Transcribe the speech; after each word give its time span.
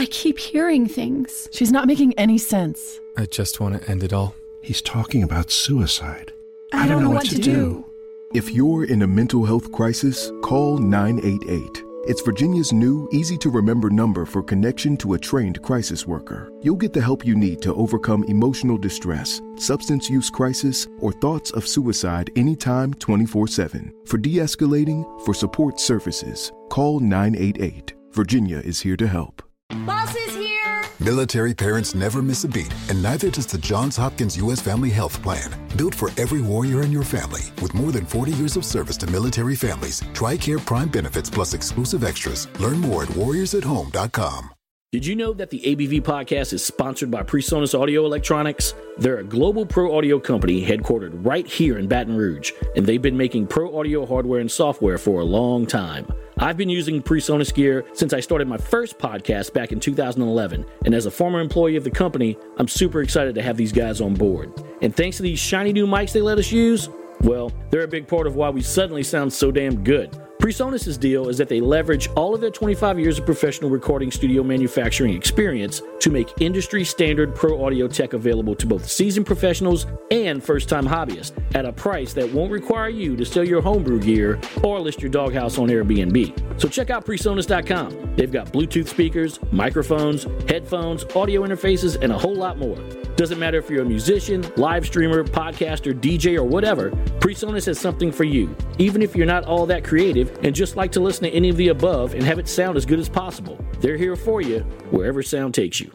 I 0.00 0.06
keep 0.06 0.38
hearing 0.38 0.88
things. 0.88 1.46
She's 1.52 1.70
not 1.70 1.86
making 1.86 2.14
any 2.14 2.38
sense. 2.38 2.98
I 3.18 3.26
just 3.26 3.60
want 3.60 3.78
to 3.78 3.90
end 3.90 4.02
it 4.02 4.14
all. 4.14 4.34
He's 4.62 4.80
talking 4.80 5.22
about 5.22 5.50
suicide. 5.50 6.32
I, 6.72 6.88
don't, 6.88 7.02
know, 7.02 7.10
what, 7.10 7.26
to 7.26 7.38
do. 7.38 7.84
If 8.32 8.50
you're 8.50 8.84
in 8.84 9.02
a 9.02 9.06
mental 9.06 9.44
health 9.44 9.70
crisis, 9.72 10.32
call 10.42 10.78
988. 10.78 11.84
It's 12.06 12.22
Virginia's 12.22 12.72
new, 12.72 13.10
easy 13.12 13.36
to 13.36 13.50
remember 13.50 13.90
number 13.90 14.24
for 14.24 14.42
connection 14.42 14.96
to 14.96 15.12
a 15.12 15.18
trained 15.18 15.60
crisis 15.60 16.06
worker. 16.06 16.50
You'll 16.62 16.76
get 16.76 16.94
the 16.94 17.02
help 17.02 17.26
you 17.26 17.36
need 17.36 17.60
to 17.60 17.74
overcome 17.74 18.24
emotional 18.24 18.78
distress, 18.78 19.42
substance 19.56 20.08
use 20.08 20.30
crisis, 20.30 20.88
or 21.00 21.12
thoughts 21.12 21.50
of 21.50 21.68
suicide 21.68 22.30
anytime 22.36 22.94
24 22.94 23.48
7. 23.48 23.92
For 24.06 24.16
de 24.16 24.36
escalating, 24.36 25.04
for 25.26 25.34
support 25.34 25.78
services, 25.78 26.52
call 26.70 27.00
988. 27.00 27.92
Virginia 28.12 28.60
is 28.60 28.80
here 28.80 28.96
to 28.96 29.06
help. 29.06 29.42
Boss 29.86 30.14
is 30.14 30.34
here! 30.34 30.84
Military 31.00 31.54
parents 31.54 31.94
never 31.94 32.22
miss 32.22 32.44
a 32.44 32.48
beat, 32.48 32.72
and 32.88 33.02
neither 33.02 33.30
does 33.30 33.46
the 33.46 33.58
Johns 33.58 33.96
Hopkins 33.96 34.36
U.S. 34.36 34.60
Family 34.60 34.90
Health 34.90 35.22
Plan. 35.22 35.50
Built 35.76 35.94
for 35.94 36.10
every 36.16 36.42
warrior 36.42 36.82
in 36.82 36.92
your 36.92 37.04
family. 37.04 37.42
With 37.62 37.74
more 37.74 37.92
than 37.92 38.04
40 38.04 38.32
years 38.32 38.56
of 38.56 38.64
service 38.64 38.96
to 38.98 39.06
military 39.06 39.56
families, 39.56 40.02
TRICARE 40.12 40.64
Prime 40.66 40.88
benefits 40.88 41.30
plus 41.30 41.54
exclusive 41.54 42.04
extras. 42.04 42.48
Learn 42.58 42.78
more 42.80 43.02
at 43.02 43.08
warriorsathome.com. 43.10 44.50
Did 44.92 45.06
you 45.06 45.14
know 45.14 45.32
that 45.34 45.50
the 45.50 45.60
ABV 45.60 46.02
podcast 46.02 46.52
is 46.52 46.64
sponsored 46.64 47.12
by 47.12 47.22
PreSonus 47.22 47.80
Audio 47.80 48.04
Electronics? 48.06 48.74
They're 48.98 49.18
a 49.18 49.24
global 49.24 49.64
pro 49.64 49.96
audio 49.96 50.18
company 50.18 50.66
headquartered 50.66 51.24
right 51.24 51.46
here 51.46 51.78
in 51.78 51.86
Baton 51.86 52.16
Rouge, 52.16 52.50
and 52.74 52.84
they've 52.84 53.00
been 53.00 53.16
making 53.16 53.46
pro 53.46 53.78
audio 53.78 54.04
hardware 54.04 54.40
and 54.40 54.50
software 54.50 54.98
for 54.98 55.20
a 55.20 55.24
long 55.24 55.64
time. 55.64 56.08
I've 56.38 56.56
been 56.56 56.68
using 56.68 57.00
PreSonus 57.00 57.54
gear 57.54 57.84
since 57.92 58.12
I 58.12 58.18
started 58.18 58.48
my 58.48 58.56
first 58.56 58.98
podcast 58.98 59.52
back 59.52 59.70
in 59.70 59.78
2011, 59.78 60.66
and 60.84 60.92
as 60.92 61.06
a 61.06 61.10
former 61.12 61.38
employee 61.38 61.76
of 61.76 61.84
the 61.84 61.90
company, 61.92 62.36
I'm 62.56 62.66
super 62.66 63.00
excited 63.00 63.36
to 63.36 63.42
have 63.42 63.56
these 63.56 63.70
guys 63.70 64.00
on 64.00 64.14
board. 64.14 64.52
And 64.82 64.92
thanks 64.92 65.18
to 65.18 65.22
these 65.22 65.38
shiny 65.38 65.72
new 65.72 65.86
mics 65.86 66.10
they 66.10 66.20
let 66.20 66.38
us 66.38 66.50
use, 66.50 66.88
well, 67.20 67.52
they're 67.70 67.84
a 67.84 67.86
big 67.86 68.08
part 68.08 68.26
of 68.26 68.34
why 68.34 68.50
we 68.50 68.60
suddenly 68.60 69.04
sound 69.04 69.32
so 69.32 69.52
damn 69.52 69.84
good. 69.84 70.20
PreSonus' 70.40 70.98
deal 70.98 71.28
is 71.28 71.36
that 71.36 71.50
they 71.50 71.60
leverage 71.60 72.08
all 72.16 72.34
of 72.34 72.40
their 72.40 72.50
25 72.50 72.98
years 72.98 73.18
of 73.18 73.26
professional 73.26 73.68
recording 73.68 74.10
studio 74.10 74.42
manufacturing 74.42 75.12
experience 75.12 75.82
to 75.98 76.08
make 76.08 76.32
industry 76.40 76.82
standard 76.82 77.34
pro 77.34 77.62
audio 77.62 77.86
tech 77.86 78.14
available 78.14 78.54
to 78.54 78.66
both 78.66 78.88
seasoned 78.88 79.26
professionals 79.26 79.86
and 80.10 80.42
first 80.42 80.66
time 80.66 80.86
hobbyists 80.86 81.32
at 81.54 81.66
a 81.66 81.72
price 81.72 82.14
that 82.14 82.32
won't 82.32 82.50
require 82.50 82.88
you 82.88 83.16
to 83.16 83.24
sell 83.26 83.44
your 83.44 83.60
homebrew 83.60 84.00
gear 84.00 84.40
or 84.62 84.80
list 84.80 85.02
your 85.02 85.10
doghouse 85.10 85.58
on 85.58 85.68
Airbnb. 85.68 86.58
So 86.58 86.68
check 86.68 86.88
out 86.88 87.04
PreSonus.com. 87.04 88.14
They've 88.16 88.32
got 88.32 88.50
Bluetooth 88.50 88.88
speakers, 88.88 89.38
microphones, 89.52 90.26
headphones, 90.48 91.04
audio 91.14 91.46
interfaces, 91.46 92.00
and 92.00 92.14
a 92.14 92.18
whole 92.18 92.34
lot 92.34 92.56
more. 92.56 92.78
Doesn't 93.16 93.38
matter 93.38 93.58
if 93.58 93.68
you're 93.68 93.82
a 93.82 93.84
musician, 93.84 94.50
live 94.56 94.86
streamer, 94.86 95.22
podcaster, 95.22 95.92
DJ, 95.92 96.38
or 96.38 96.44
whatever, 96.44 96.90
PreSonus 97.20 97.66
has 97.66 97.78
something 97.78 98.10
for 98.10 98.24
you. 98.24 98.56
Even 98.78 99.02
if 99.02 99.14
you're 99.14 99.26
not 99.26 99.44
all 99.44 99.66
that 99.66 99.84
creative 99.84 100.29
and 100.42 100.54
just 100.54 100.76
like 100.76 100.92
to 100.92 101.00
listen 101.00 101.24
to 101.24 101.30
any 101.30 101.48
of 101.48 101.56
the 101.56 101.68
above 101.68 102.14
and 102.14 102.22
have 102.22 102.38
it 102.38 102.48
sound 102.48 102.76
as 102.76 102.86
good 102.86 102.98
as 102.98 103.08
possible, 103.08 103.58
they're 103.80 103.96
here 103.96 104.16
for 104.16 104.40
you 104.40 104.60
wherever 104.90 105.22
sound 105.22 105.54
takes 105.54 105.80
you. 105.80 105.92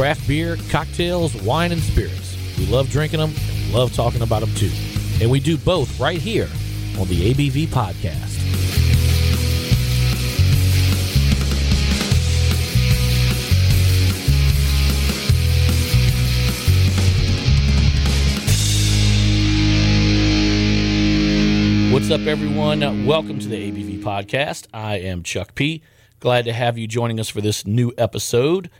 craft 0.00 0.26
beer, 0.26 0.56
cocktails, 0.70 1.34
wine, 1.42 1.72
and 1.72 1.82
spirits. 1.82 2.34
We 2.56 2.64
love 2.64 2.88
drinking 2.88 3.20
them 3.20 3.34
and 3.36 3.74
love 3.74 3.92
talking 3.92 4.22
about 4.22 4.40
them 4.40 4.54
too. 4.54 4.89
And 5.20 5.30
we 5.30 5.38
do 5.38 5.58
both 5.58 6.00
right 6.00 6.18
here 6.18 6.48
on 6.98 7.06
the 7.06 7.34
ABV 7.34 7.66
Podcast. 7.66 8.38
What's 21.92 22.10
up, 22.10 22.26
everyone? 22.26 23.04
Welcome 23.04 23.38
to 23.40 23.48
the 23.48 23.70
ABV 23.70 24.02
Podcast. 24.02 24.68
I 24.72 24.96
am 24.96 25.22
Chuck 25.22 25.54
P. 25.54 25.82
Glad 26.20 26.46
to 26.46 26.52
have 26.54 26.78
you 26.78 26.86
joining 26.86 27.20
us 27.20 27.28
for 27.28 27.42
this 27.42 27.66
new 27.66 27.92
episode. 27.98 28.70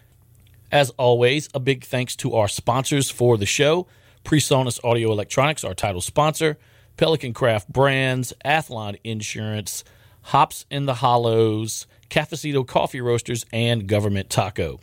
As 0.73 0.89
always, 0.91 1.51
a 1.53 1.61
big 1.61 1.85
thanks 1.85 2.17
to 2.17 2.35
our 2.35 2.49
sponsors 2.49 3.11
for 3.11 3.37
the 3.37 3.45
show 3.45 3.87
PreSonus 4.31 4.79
Audio 4.85 5.11
Electronics, 5.11 5.65
our 5.65 5.75
title 5.75 6.01
sponsor, 6.01 6.57
Pelican 6.97 7.35
Craft 7.35 7.69
Brands, 7.69 8.33
Athlon 8.45 8.97
Insurance, 9.03 9.83
Hops 10.23 10.67
in 10.71 10.87
the 10.87 10.95
Hollows, 10.95 11.89
Cafecito 12.11 12.65
Coffee 12.65 13.01
Roasters, 13.01 13.45
and 13.53 13.89
Government 13.89 14.31
Taco. 14.31 14.79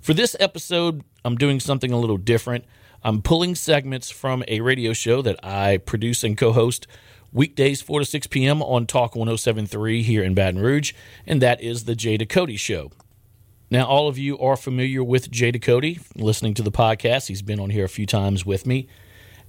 For 0.00 0.12
this 0.12 0.34
episode, 0.40 1.04
I'm 1.24 1.36
doing 1.36 1.60
something 1.60 1.92
a 1.92 2.00
little 2.00 2.16
different. 2.16 2.64
I'm 3.04 3.22
pulling 3.22 3.54
segments 3.54 4.10
from 4.10 4.42
a 4.48 4.60
radio 4.60 4.92
show 4.92 5.22
that 5.22 5.38
I 5.44 5.76
produce 5.76 6.24
and 6.24 6.36
co 6.36 6.50
host 6.50 6.88
weekdays 7.32 7.80
4 7.80 8.00
to 8.00 8.04
6 8.04 8.26
p.m. 8.26 8.60
on 8.60 8.86
Talk 8.86 9.14
1073 9.14 10.02
here 10.02 10.24
in 10.24 10.34
Baton 10.34 10.60
Rouge, 10.60 10.94
and 11.28 11.40
that 11.40 11.60
is 11.60 11.84
the 11.84 11.94
Jay 11.94 12.18
Ducote 12.18 12.58
Show. 12.58 12.90
Now, 13.70 13.86
all 13.86 14.08
of 14.08 14.18
you 14.18 14.38
are 14.38 14.56
familiar 14.56 15.02
with 15.02 15.30
Jay 15.30 15.50
Ducote, 15.50 16.00
listening 16.14 16.54
to 16.54 16.62
the 16.62 16.70
podcast. 16.70 17.28
He's 17.28 17.42
been 17.42 17.58
on 17.58 17.70
here 17.70 17.84
a 17.84 17.88
few 17.88 18.06
times 18.06 18.44
with 18.44 18.66
me. 18.66 18.88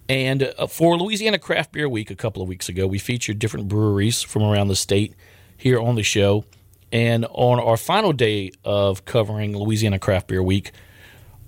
And 0.08 0.54
uh, 0.58 0.68
for 0.68 0.98
Louisiana 0.98 1.38
Craft 1.38 1.74
Beer 1.74 1.90
Week 1.90 2.10
a 2.10 2.16
couple 2.16 2.42
of 2.42 2.48
weeks 2.48 2.70
ago, 2.70 2.88
we 2.88 2.98
featured 2.98 3.40
different 3.40 3.68
breweries 3.68 4.22
from 4.22 4.44
around 4.44 4.70
the 4.70 4.76
state 4.76 5.16
here 5.58 5.80
on 5.80 5.96
the 5.96 6.04
show. 6.04 6.46
And 6.92 7.26
on 7.32 7.60
our 7.60 7.76
final 7.76 8.14
day 8.14 8.52
of 8.64 9.04
covering 9.04 9.58
Louisiana 9.58 10.00
Craft 10.00 10.28
Beer 10.28 10.44
Week, 10.44 10.72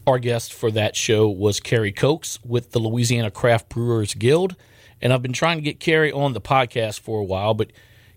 our 0.06 0.19
guest 0.19 0.54
for 0.54 0.69
that 0.72 0.96
show 0.96 1.30
was 1.30 1.60
Cary 1.60 1.92
Cokes 1.92 2.40
with 2.44 2.72
the 2.72 2.80
Louisiana 2.80 3.31
Craft 3.31 3.69
Brewers 3.69 4.14
Guild. 4.14 4.56
And 5.02 5.14
I've 5.14 5.22
been 5.22 5.34
trying 5.34 5.58
to 5.58 5.64
get 5.64 5.80
Cary 5.80 6.12
on 6.12 6.34
the 6.34 6.42
podcast 6.42 7.00
for 7.00 7.19
a 7.19 7.24
while, 7.24 7.54
but 7.54 7.72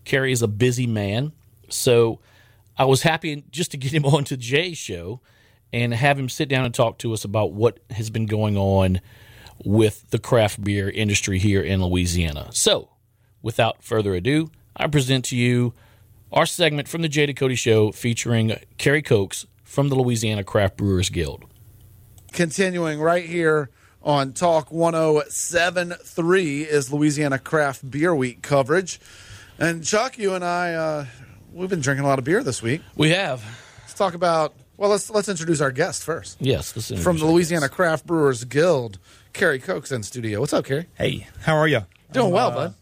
Cary 0.05 0.33
is 0.33 0.43
a 0.43 0.49
busy 0.49 0.87
man. 0.87 1.33
So 1.69 2.19
I 2.81 2.85
was 2.85 3.03
happy 3.03 3.45
just 3.51 3.73
to 3.73 3.77
get 3.77 3.93
him 3.93 4.07
on 4.07 4.25
to 4.25 4.39
Jay's 4.39 4.79
show 4.79 5.21
and 5.71 5.93
have 5.93 6.19
him 6.19 6.31
sit 6.31 6.49
down 6.49 6.65
and 6.65 6.75
talk 6.75 6.97
to 7.01 7.13
us 7.13 7.25
about 7.25 7.53
what 7.53 7.79
has 7.91 8.09
been 8.09 8.25
going 8.25 8.57
on 8.57 9.03
with 9.63 10.09
the 10.09 10.19
craft 10.19 10.65
beer 10.65 10.89
industry 10.89 11.39
here 11.39 11.61
in 11.61 11.85
Louisiana. 11.85 12.49
So, 12.53 12.89
without 13.43 13.85
further 13.85 14.15
ado, 14.15 14.51
I 14.75 14.87
present 14.87 15.27
to 15.27 15.37
you 15.37 15.75
our 16.33 16.47
segment 16.47 16.89
from 16.89 17.03
the 17.03 17.09
Jay 17.09 17.27
Ducote 17.27 17.59
Show 17.59 17.93
featuring 17.93 18.57
Cary 18.79 19.03
Cokes 19.03 19.45
from 19.63 19.91
the 19.91 19.95
Louisiana 19.95 20.43
Craft 20.43 20.79
Brewers 20.79 21.11
Guild. 21.11 21.45
Continuing 22.33 22.99
right 22.99 23.27
here 23.27 23.69
on 24.03 24.33
Talk 24.33 24.73
1073 24.73 26.63
is 26.63 26.91
Louisiana 26.91 27.39
Craft 27.39 27.91
Beer 27.91 28.15
Week 28.15 28.41
coverage. 28.41 28.99
And 29.59 29.85
Chuck, 29.85 30.17
you 30.17 30.33
and 30.33 30.43
I, 30.43 30.73
uh, 30.73 31.05
we've 31.53 31.71
been 31.71 31.81
drinking 31.81 32.05
a 32.05 32.09
lot 32.09 32.19
of 32.19 32.25
beer 32.25 32.43
this 32.43 32.63
week. 32.63 32.83
We 32.97 33.11
have, 33.11 33.43
Let's 33.81 33.95
talk 33.95 34.15
about, 34.15 34.55
well, 34.77 34.91
let's 34.91 35.11
let's 35.11 35.29
introduce 35.29 35.61
our 35.61 35.71
guest 35.73 36.05
first. 36.05 36.39
yes, 36.41 36.73
this 36.73 36.91
is 36.91 37.03
From 37.03 37.19
the 37.19 37.27
Louisiana 37.27 37.69
Craft 37.69 38.07
Brewers 38.07 38.45
Guild, 38.45 38.99
Cary 39.33 39.59
Cokes 39.59 39.93
in 39.93 40.03
studio. 40.03 40.41
What's 40.41 40.53
up, 40.53 40.65
Cary? 40.65 40.87
Hey, 40.95 41.27
how 41.43 41.57
are 41.57 41.69
you? 41.69 41.81
Doing 42.13 42.33
well, 42.33 42.51
bud. 42.51 42.75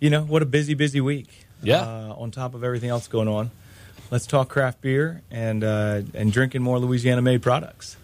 You 0.00 0.10
know, 0.10 0.22
what 0.22 0.42
a 0.42 0.46
busy, 0.46 0.74
busy 0.74 1.00
week. 1.00 1.46
Yeah. 1.62 1.80
Uh, 1.82 2.14
on 2.18 2.30
top 2.30 2.54
of 2.54 2.62
everything 2.64 2.90
else 2.90 3.08
going 3.08 3.28
on, 3.28 3.50
let's 4.10 4.26
talk 4.26 4.48
craft 4.48 4.80
beer 4.80 5.22
and 5.30 5.62
uh, 5.64 6.02
and 6.14 6.32
drinking 6.32 6.62
more 6.62 6.78
Louisiana 6.78 7.22
made 7.22 7.42
products. 7.42 7.96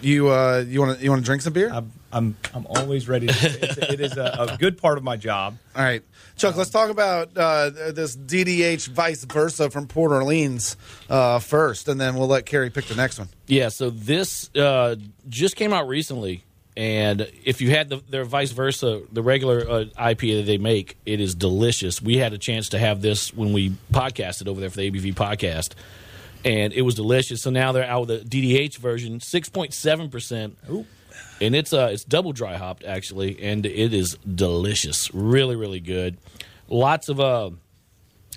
You 0.00 0.28
uh, 0.28 0.64
you 0.66 0.80
want 0.80 0.98
to 0.98 1.04
you 1.04 1.10
want 1.10 1.22
to 1.22 1.26
drink 1.26 1.42
some 1.42 1.52
beer? 1.52 1.70
I'm 1.72 1.92
I'm, 2.12 2.36
I'm 2.52 2.66
always 2.66 3.08
ready. 3.08 3.26
To, 3.26 3.34
it's, 3.34 3.78
it 3.78 4.00
is 4.00 4.16
a, 4.16 4.50
a 4.50 4.58
good 4.58 4.76
part 4.76 4.98
of 4.98 5.04
my 5.04 5.16
job. 5.16 5.56
All 5.74 5.82
right, 5.82 6.02
Chuck. 6.36 6.56
let's 6.56 6.70
talk 6.70 6.90
about 6.90 7.36
uh, 7.36 7.70
this 7.70 8.14
DDH 8.14 8.88
vice 8.88 9.24
versa 9.24 9.70
from 9.70 9.88
Port 9.88 10.12
Orleans 10.12 10.76
uh, 11.08 11.38
first, 11.38 11.88
and 11.88 12.00
then 12.00 12.14
we'll 12.14 12.28
let 12.28 12.44
Cary 12.44 12.70
pick 12.70 12.84
the 12.84 12.94
next 12.94 13.18
one. 13.18 13.28
Yeah, 13.46 13.68
so 13.68 13.90
this 13.90 14.54
uh, 14.54 14.96
just 15.28 15.56
came 15.56 15.72
out 15.72 15.88
recently, 15.88 16.44
and 16.76 17.26
if 17.44 17.62
you 17.62 17.70
had 17.70 17.88
the, 17.88 18.02
their 18.10 18.24
vice 18.24 18.52
versa, 18.52 19.02
the 19.10 19.22
regular 19.22 19.60
uh, 19.60 19.84
IPA 19.98 20.40
that 20.40 20.46
they 20.46 20.58
make, 20.58 20.98
it 21.06 21.20
is 21.20 21.34
delicious. 21.34 22.02
We 22.02 22.18
had 22.18 22.34
a 22.34 22.38
chance 22.38 22.70
to 22.70 22.78
have 22.78 23.00
this 23.00 23.32
when 23.32 23.52
we 23.54 23.70
podcasted 23.92 24.48
over 24.48 24.60
there 24.60 24.70
for 24.70 24.76
the 24.76 24.90
ABV 24.90 25.14
podcast, 25.14 25.72
and 26.44 26.74
it 26.74 26.82
was 26.82 26.94
delicious. 26.94 27.40
So 27.42 27.50
now 27.50 27.72
they're 27.72 27.84
out 27.84 28.06
with 28.06 28.28
the 28.28 28.42
DDH 28.42 28.76
version, 28.76 29.20
six 29.20 29.48
point 29.48 29.72
seven 29.72 30.10
percent, 30.10 30.58
and 31.42 31.54
it's 31.54 31.72
uh 31.72 31.90
it's 31.92 32.04
double 32.04 32.32
dry 32.32 32.56
hopped 32.56 32.84
actually, 32.84 33.42
and 33.42 33.66
it 33.66 33.92
is 33.92 34.16
delicious, 34.34 35.12
really 35.14 35.56
really 35.56 35.80
good. 35.80 36.16
Lots 36.68 37.08
of 37.08 37.20
uh 37.20 37.50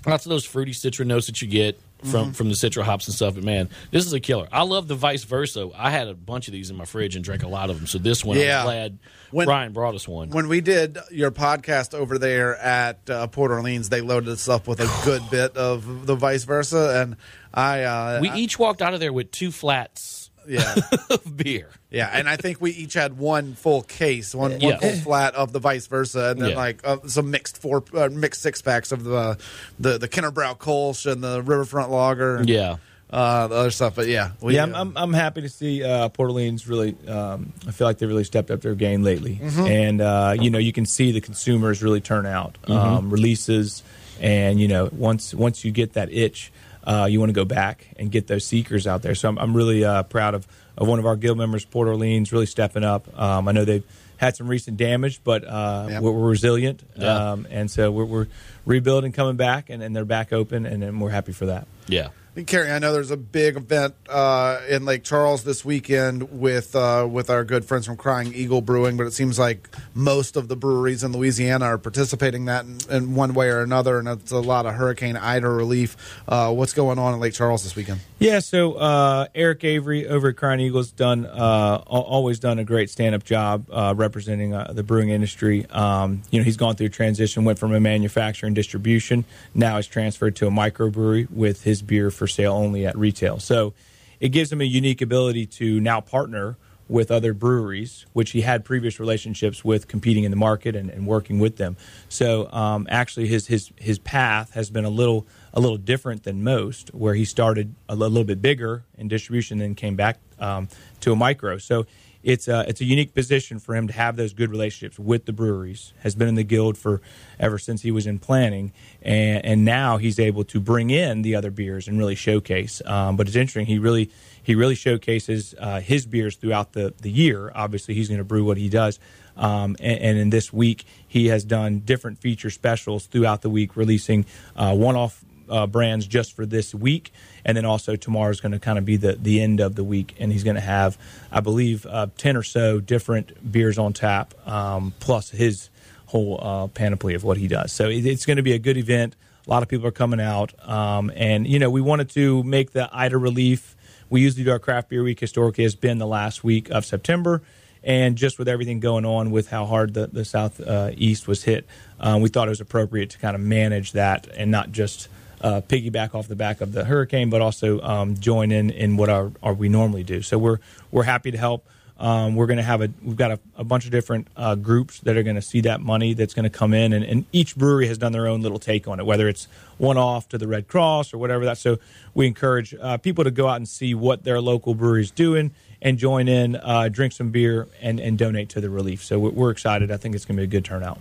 lots 0.06 0.26
of 0.26 0.30
those 0.30 0.44
fruity 0.44 0.72
citron 0.72 1.08
notes 1.08 1.26
that 1.26 1.40
you 1.40 1.48
get 1.48 1.80
from 2.04 2.34
from 2.34 2.48
the 2.48 2.54
citra 2.54 2.82
hops 2.82 3.06
and 3.08 3.14
stuff. 3.14 3.34
But 3.34 3.42
man, 3.44 3.70
this 3.90 4.04
is 4.04 4.12
a 4.12 4.20
killer. 4.20 4.46
I 4.52 4.62
love 4.62 4.86
the 4.86 4.94
vice 4.94 5.24
versa. 5.24 5.70
I 5.74 5.90
had 5.90 6.08
a 6.08 6.14
bunch 6.14 6.46
of 6.46 6.52
these 6.52 6.68
in 6.70 6.76
my 6.76 6.84
fridge 6.84 7.16
and 7.16 7.24
drank 7.24 7.42
a 7.42 7.48
lot 7.48 7.70
of 7.70 7.76
them. 7.78 7.86
So 7.86 7.98
this 7.98 8.22
one, 8.24 8.38
Yeah. 8.38 8.58
I'm 8.60 8.64
glad 8.66 8.98
When- 9.30 9.46
Brian 9.46 9.72
brought 9.72 9.94
us 9.94 10.06
one. 10.06 10.28
When 10.30 10.46
we 10.48 10.60
did 10.60 10.98
your 11.10 11.30
podcast 11.30 11.94
over 11.94 12.18
there 12.18 12.54
at 12.56 13.08
uh, 13.08 13.26
Port 13.28 13.50
Orleans, 13.50 13.88
they 13.88 14.02
loaded 14.02 14.28
us 14.28 14.48
up 14.48 14.68
with 14.68 14.80
a 14.80 15.00
good 15.04 15.22
bit 15.30 15.56
of 15.56 16.06
the 16.06 16.14
vice 16.14 16.44
versa, 16.44 17.00
and 17.02 17.16
I 17.52 17.82
uh, 17.84 18.18
we 18.20 18.28
I- 18.28 18.36
each 18.36 18.58
walked 18.58 18.82
out 18.82 18.92
of 18.94 19.00
there 19.00 19.12
with 19.12 19.30
two 19.30 19.50
flats 19.50 20.25
yeah 20.48 20.74
of 21.10 21.36
beer. 21.36 21.68
yeah, 21.90 22.10
and 22.12 22.28
I 22.28 22.36
think 22.36 22.60
we 22.60 22.70
each 22.72 22.94
had 22.94 23.18
one 23.18 23.54
full 23.54 23.82
case, 23.82 24.34
one, 24.34 24.52
one 24.52 24.60
Yeah. 24.60 24.78
full 24.78 24.92
flat 24.92 25.34
of 25.34 25.52
the 25.52 25.58
vice 25.58 25.86
versa, 25.86 26.30
and 26.30 26.40
then 26.40 26.50
Yeah. 26.50 26.56
like 26.56 26.80
uh, 26.84 26.98
some 27.06 27.30
mixed 27.30 27.58
four 27.60 27.84
uh, 27.94 28.08
mixed 28.10 28.42
six 28.42 28.62
packs 28.62 28.92
of 28.92 29.04
the 29.04 29.38
the 29.78 29.98
the 29.98 30.08
Kinnerbrow 30.08 30.58
Kolsch 30.58 31.10
and 31.10 31.22
the 31.22 31.42
Riverfront 31.42 31.90
Lager, 31.90 32.36
and, 32.36 32.48
Yeah. 32.48 32.76
uh, 33.10 33.46
the 33.48 33.54
other 33.54 33.70
stuff. 33.70 33.94
But 33.94 34.08
yeah, 34.08 34.30
we, 34.40 34.54
yeah, 34.56 34.64
I'm, 34.64 34.74
uh, 34.74 34.80
I'm, 34.80 34.92
I'm 34.96 35.12
happy 35.12 35.42
to 35.42 35.48
see 35.48 35.82
uh, 35.84 36.08
Port 36.08 36.30
Orleans 36.30 36.66
really. 36.68 36.96
Um, 37.08 37.52
I 37.66 37.70
feel 37.70 37.86
like 37.86 37.98
they 37.98 38.06
really 38.06 38.24
stepped 38.24 38.50
up 38.50 38.60
their 38.60 38.74
game 38.74 39.02
lately, 39.02 39.36
Mm-hmm. 39.42 39.66
and 39.66 40.00
uh, 40.00 40.34
you 40.40 40.50
know 40.50 40.58
you 40.58 40.72
can 40.72 40.86
see 40.86 41.12
the 41.12 41.20
consumers 41.20 41.82
really 41.82 42.00
turn 42.00 42.26
out. 42.26 42.56
Mm-hmm. 42.62 42.72
Um, 42.72 43.10
releases, 43.10 43.82
and 44.20 44.60
you 44.60 44.68
know 44.68 44.88
once 44.92 45.34
once 45.34 45.64
you 45.64 45.70
get 45.72 45.92
that 45.94 46.12
itch, 46.12 46.52
uh, 46.86 47.06
you 47.10 47.18
want 47.20 47.30
to 47.30 47.34
go 47.34 47.44
back 47.44 47.88
and 47.98 48.10
get 48.10 48.26
those 48.26 48.44
seekers 48.44 48.86
out 48.86 49.02
there. 49.02 49.14
So 49.14 49.28
I'm, 49.28 49.38
I'm 49.38 49.56
really 49.56 49.84
uh, 49.84 50.04
proud 50.04 50.34
of, 50.34 50.46
of 50.78 50.86
one 50.86 50.98
of 50.98 51.06
our 51.06 51.16
guild 51.16 51.36
members, 51.38 51.64
Port 51.64 51.88
Orleans, 51.88 52.32
really 52.32 52.46
stepping 52.46 52.84
up. 52.84 53.06
Um, 53.18 53.48
I 53.48 53.52
know 53.52 53.64
they've 53.64 53.84
had 54.18 54.36
some 54.36 54.48
recent 54.48 54.76
damage, 54.78 55.20
but 55.24 55.44
uh, 55.44 55.86
Yep. 55.90 56.02
we're, 56.02 56.12
we're 56.12 56.28
resilient, 56.30 56.82
Yeah. 56.96 57.32
um, 57.32 57.46
and 57.50 57.70
so 57.70 57.90
we're, 57.90 58.04
we're 58.06 58.26
rebuilding, 58.64 59.12
coming 59.12 59.36
back, 59.36 59.68
and, 59.68 59.82
and 59.82 59.94
they're 59.94 60.04
back 60.06 60.32
open, 60.32 60.64
and, 60.64 60.82
and 60.82 61.00
we're 61.00 61.10
happy 61.10 61.32
for 61.32 61.46
that. 61.46 61.66
Yeah. 61.86 62.08
Cary, 62.44 62.70
I 62.70 62.78
know 62.78 62.92
there's 62.92 63.10
a 63.10 63.16
big 63.16 63.56
event 63.56 63.94
uh, 64.10 64.60
in 64.68 64.84
Lake 64.84 65.04
Charles 65.04 65.44
this 65.44 65.64
weekend 65.64 66.38
with 66.38 66.76
uh, 66.76 67.08
with 67.10 67.30
our 67.30 67.44
good 67.44 67.64
friends 67.64 67.86
from 67.86 67.96
Crying 67.96 68.34
Eagle 68.34 68.60
Brewing, 68.60 68.98
but 68.98 69.06
it 69.06 69.12
seems 69.12 69.38
like 69.38 69.68
most 69.94 70.36
of 70.36 70.48
the 70.48 70.56
breweries 70.56 71.02
in 71.02 71.12
Louisiana 71.12 71.64
are 71.64 71.78
participating 71.78 72.42
in 72.42 72.46
that 72.46 72.64
in, 72.66 72.78
in 72.90 73.14
one 73.14 73.32
way 73.32 73.48
or 73.48 73.60
another, 73.60 73.98
and 73.98 74.06
it's 74.08 74.32
a 74.32 74.40
lot 74.40 74.66
of 74.66 74.74
Hurricane 74.74 75.16
Ida 75.16 75.48
relief. 75.48 75.96
Uh, 76.28 76.52
what's 76.52 76.74
going 76.74 76.98
on 76.98 77.14
in 77.14 77.20
Lake 77.20 77.32
Charles 77.32 77.62
this 77.62 77.74
weekend? 77.74 78.00
Yeah, 78.18 78.40
so 78.40 78.74
uh, 78.74 79.28
Eric 79.34 79.64
Avery 79.64 80.06
over 80.06 80.28
at 80.28 80.36
Crying 80.36 80.60
Eagles 80.60 80.90
done 80.90 81.24
uh, 81.24 81.82
always 81.86 82.38
done 82.38 82.58
a 82.58 82.64
great 82.64 82.90
stand 82.90 83.14
up 83.14 83.24
job 83.24 83.66
uh, 83.70 83.94
representing 83.96 84.50
the 84.50 84.82
brewing 84.82 85.08
industry. 85.08 85.64
Um, 85.70 86.22
you 86.30 86.40
know, 86.40 86.44
he's 86.44 86.58
gone 86.58 86.76
through 86.76 86.88
a 86.88 86.90
transition, 86.90 87.44
went 87.44 87.58
from 87.58 87.72
a 87.72 87.80
manufacturer 87.80 88.46
and 88.46 88.54
distribution, 88.54 89.24
now 89.54 89.76
he's 89.76 89.86
transferred 89.86 90.36
to 90.36 90.46
a 90.46 90.50
microbrewery 90.50 91.30
with 91.30 91.62
his 91.62 91.82
beer 91.82 92.10
for 92.10 92.25
sale 92.26 92.52
only 92.52 92.86
at 92.86 92.96
retail. 92.96 93.38
So 93.38 93.74
it 94.20 94.30
gives 94.30 94.50
him 94.52 94.60
a 94.60 94.64
unique 94.64 95.02
ability 95.02 95.46
to 95.46 95.80
now 95.80 96.00
partner 96.00 96.56
with 96.88 97.10
other 97.10 97.34
breweries, 97.34 98.06
which 98.12 98.30
he 98.30 98.42
had 98.42 98.64
previous 98.64 99.00
relationships 99.00 99.64
with, 99.64 99.88
competing 99.88 100.24
in 100.24 100.30
the 100.30 100.36
market 100.36 100.76
and, 100.76 100.88
and 100.88 101.06
working 101.06 101.40
with 101.40 101.56
them. 101.56 101.76
So 102.08 102.50
um, 102.52 102.86
actually, 102.88 103.26
his 103.26 103.48
his 103.48 103.72
his 103.76 103.98
path 103.98 104.52
has 104.52 104.70
been 104.70 104.84
a 104.84 104.90
little 104.90 105.26
a 105.52 105.60
little 105.60 105.78
different 105.78 106.22
than 106.22 106.44
most, 106.44 106.94
where 106.94 107.14
he 107.14 107.24
started 107.24 107.74
a 107.88 107.96
little 107.96 108.24
bit 108.24 108.40
bigger 108.40 108.84
in 108.96 109.08
distribution, 109.08 109.58
then 109.58 109.74
came 109.74 109.96
back 109.96 110.18
um, 110.38 110.68
to 111.00 111.12
a 111.12 111.16
micro. 111.16 111.58
So 111.58 111.86
it's 112.26 112.48
a 112.48 112.68
it's 112.68 112.80
a 112.80 112.84
unique 112.84 113.14
position 113.14 113.60
for 113.60 113.76
him 113.76 113.86
to 113.86 113.92
have 113.92 114.16
those 114.16 114.34
good 114.34 114.50
relationships 114.50 114.98
with 114.98 115.26
the 115.26 115.32
breweries. 115.32 115.92
Has 116.00 116.16
been 116.16 116.26
in 116.26 116.34
the 116.34 116.42
guild 116.42 116.76
for 116.76 117.00
ever 117.38 117.56
since 117.56 117.82
he 117.82 117.92
was 117.92 118.04
in 118.04 118.18
planning, 118.18 118.72
and 119.00 119.44
and 119.46 119.64
now 119.64 119.96
he's 119.96 120.18
able 120.18 120.42
to 120.44 120.58
bring 120.58 120.90
in 120.90 121.22
the 121.22 121.36
other 121.36 121.52
beers 121.52 121.86
and 121.86 121.96
really 121.96 122.16
showcase. 122.16 122.82
Um, 122.84 123.16
but 123.16 123.28
it's 123.28 123.36
interesting. 123.36 123.66
He 123.66 123.78
really 123.78 124.10
he 124.42 124.56
really 124.56 124.74
showcases 124.74 125.54
uh, 125.56 125.80
his 125.80 126.04
beers 126.04 126.34
throughout 126.34 126.72
the 126.72 126.92
the 127.00 127.10
year. 127.10 127.52
Obviously, 127.54 127.94
he's 127.94 128.08
going 128.08 128.18
to 128.18 128.24
brew 128.24 128.44
what 128.44 128.56
he 128.56 128.68
does. 128.68 128.98
Um, 129.36 129.76
and, 129.80 130.00
and 130.00 130.18
in 130.18 130.30
this 130.30 130.52
week, 130.52 130.84
he 131.06 131.26
has 131.26 131.44
done 131.44 131.80
different 131.80 132.18
feature 132.18 132.50
specials 132.50 133.06
throughout 133.06 133.42
the 133.42 133.50
week, 133.50 133.76
releasing 133.76 134.24
uh, 134.56 134.74
one-off 134.74 135.25
uh, 135.48 135.66
brands 135.66 136.06
just 136.06 136.34
for 136.34 136.46
this 136.46 136.74
week, 136.74 137.12
and 137.44 137.56
then 137.56 137.64
also 137.64 137.96
tomorrow 137.96 138.30
is 138.30 138.40
going 138.40 138.52
to 138.52 138.58
kind 138.58 138.78
of 138.78 138.84
be 138.84 138.96
the 138.96 139.12
the 139.14 139.40
end 139.40 139.60
of 139.60 139.74
the 139.74 139.84
week, 139.84 140.14
and 140.18 140.32
he's 140.32 140.44
going 140.44 140.56
to 140.56 140.62
have, 140.62 140.98
I 141.30 141.40
believe, 141.40 141.86
uh, 141.86 142.08
ten 142.16 142.36
or 142.36 142.42
so 142.42 142.80
different 142.80 143.50
beers 143.50 143.78
on 143.78 143.92
tap, 143.92 144.34
um, 144.46 144.94
plus 145.00 145.30
his 145.30 145.70
whole 146.06 146.38
uh, 146.40 146.66
panoply 146.68 147.14
of 147.14 147.24
what 147.24 147.36
he 147.36 147.48
does. 147.48 147.72
So 147.72 147.88
it, 147.88 148.06
it's 148.06 148.26
going 148.26 148.36
to 148.36 148.42
be 148.42 148.52
a 148.52 148.58
good 148.58 148.76
event. 148.76 149.16
A 149.46 149.50
lot 149.50 149.62
of 149.62 149.68
people 149.68 149.86
are 149.86 149.92
coming 149.92 150.20
out, 150.20 150.52
um, 150.68 151.12
and 151.14 151.46
you 151.46 151.58
know 151.58 151.70
we 151.70 151.80
wanted 151.80 152.10
to 152.10 152.42
make 152.42 152.72
the 152.72 152.88
Ida 152.92 153.18
relief. 153.18 153.76
We 154.08 154.20
usually 154.20 154.44
do 154.44 154.52
our 154.52 154.58
craft 154.58 154.88
beer 154.88 155.02
week. 155.02 155.20
Historically, 155.20 155.64
has 155.64 155.74
been 155.74 155.98
the 155.98 156.06
last 156.06 156.44
week 156.44 156.70
of 156.70 156.84
September 156.84 157.42
and 157.86 158.16
just 158.16 158.36
with 158.38 158.48
everything 158.48 158.80
going 158.80 159.04
on 159.04 159.30
with 159.30 159.48
how 159.48 159.64
hard 159.64 159.94
the, 159.94 160.08
the 160.08 160.24
south 160.24 160.60
uh, 160.60 160.90
was 161.26 161.44
hit, 161.44 161.66
um, 162.00 162.20
we 162.20 162.28
thought 162.28 162.48
it 162.48 162.50
was 162.50 162.60
appropriate 162.60 163.10
to 163.10 163.18
kind 163.18 163.36
of 163.36 163.40
manage 163.40 163.92
that 163.92 164.26
and 164.36 164.50
not 164.50 164.72
just 164.72 165.08
uh, 165.46 165.60
piggyback 165.60 166.12
off 166.12 166.26
the 166.26 166.34
back 166.34 166.60
of 166.60 166.72
the 166.72 166.84
hurricane, 166.84 167.30
but 167.30 167.40
also 167.40 167.80
um, 167.82 168.16
join 168.16 168.50
in 168.50 168.70
in 168.70 168.96
what 168.96 169.08
our, 169.08 169.30
our 169.44 169.54
we 169.54 169.68
normally 169.68 170.02
do. 170.02 170.20
So 170.20 170.38
we're 170.38 170.58
we're 170.90 171.04
happy 171.04 171.30
to 171.30 171.38
help. 171.38 171.64
Um, 171.98 172.34
we're 172.34 172.46
going 172.46 172.56
to 172.58 172.64
have 172.64 172.82
a 172.82 172.90
we've 173.00 173.16
got 173.16 173.30
a, 173.30 173.38
a 173.56 173.62
bunch 173.62 173.84
of 173.84 173.92
different 173.92 174.26
uh, 174.36 174.56
groups 174.56 174.98
that 175.00 175.16
are 175.16 175.22
going 175.22 175.36
to 175.36 175.42
see 175.52 175.60
that 175.62 175.80
money 175.80 176.14
that's 176.14 176.34
going 176.34 176.50
to 176.50 176.58
come 176.58 176.74
in, 176.74 176.92
and, 176.92 177.04
and 177.04 177.26
each 177.30 177.56
brewery 177.56 177.86
has 177.86 177.96
done 177.96 178.10
their 178.10 178.26
own 178.26 178.42
little 178.42 178.58
take 178.58 178.88
on 178.88 178.98
it, 178.98 179.06
whether 179.06 179.28
it's 179.28 179.46
one 179.78 179.96
off 179.96 180.28
to 180.30 180.38
the 180.38 180.48
Red 180.48 180.66
Cross 180.66 181.14
or 181.14 181.18
whatever 181.18 181.44
that. 181.44 181.58
So 181.58 181.78
we 182.12 182.26
encourage 182.26 182.74
uh, 182.74 182.96
people 182.98 183.22
to 183.22 183.30
go 183.30 183.46
out 183.46 183.56
and 183.56 183.68
see 183.68 183.94
what 183.94 184.24
their 184.24 184.40
local 184.40 184.74
breweries 184.74 185.12
doing 185.12 185.52
and 185.80 185.96
join 185.96 186.26
in, 186.26 186.56
uh, 186.56 186.88
drink 186.88 187.12
some 187.12 187.30
beer, 187.30 187.68
and, 187.80 188.00
and 188.00 188.18
donate 188.18 188.48
to 188.48 188.60
the 188.60 188.68
relief. 188.68 189.04
So 189.04 189.18
we're 189.18 189.50
excited. 189.50 189.92
I 189.92 189.96
think 189.96 190.16
it's 190.16 190.24
going 190.24 190.36
to 190.36 190.40
be 190.40 190.44
a 190.44 190.54
good 190.60 190.64
turnout. 190.64 190.98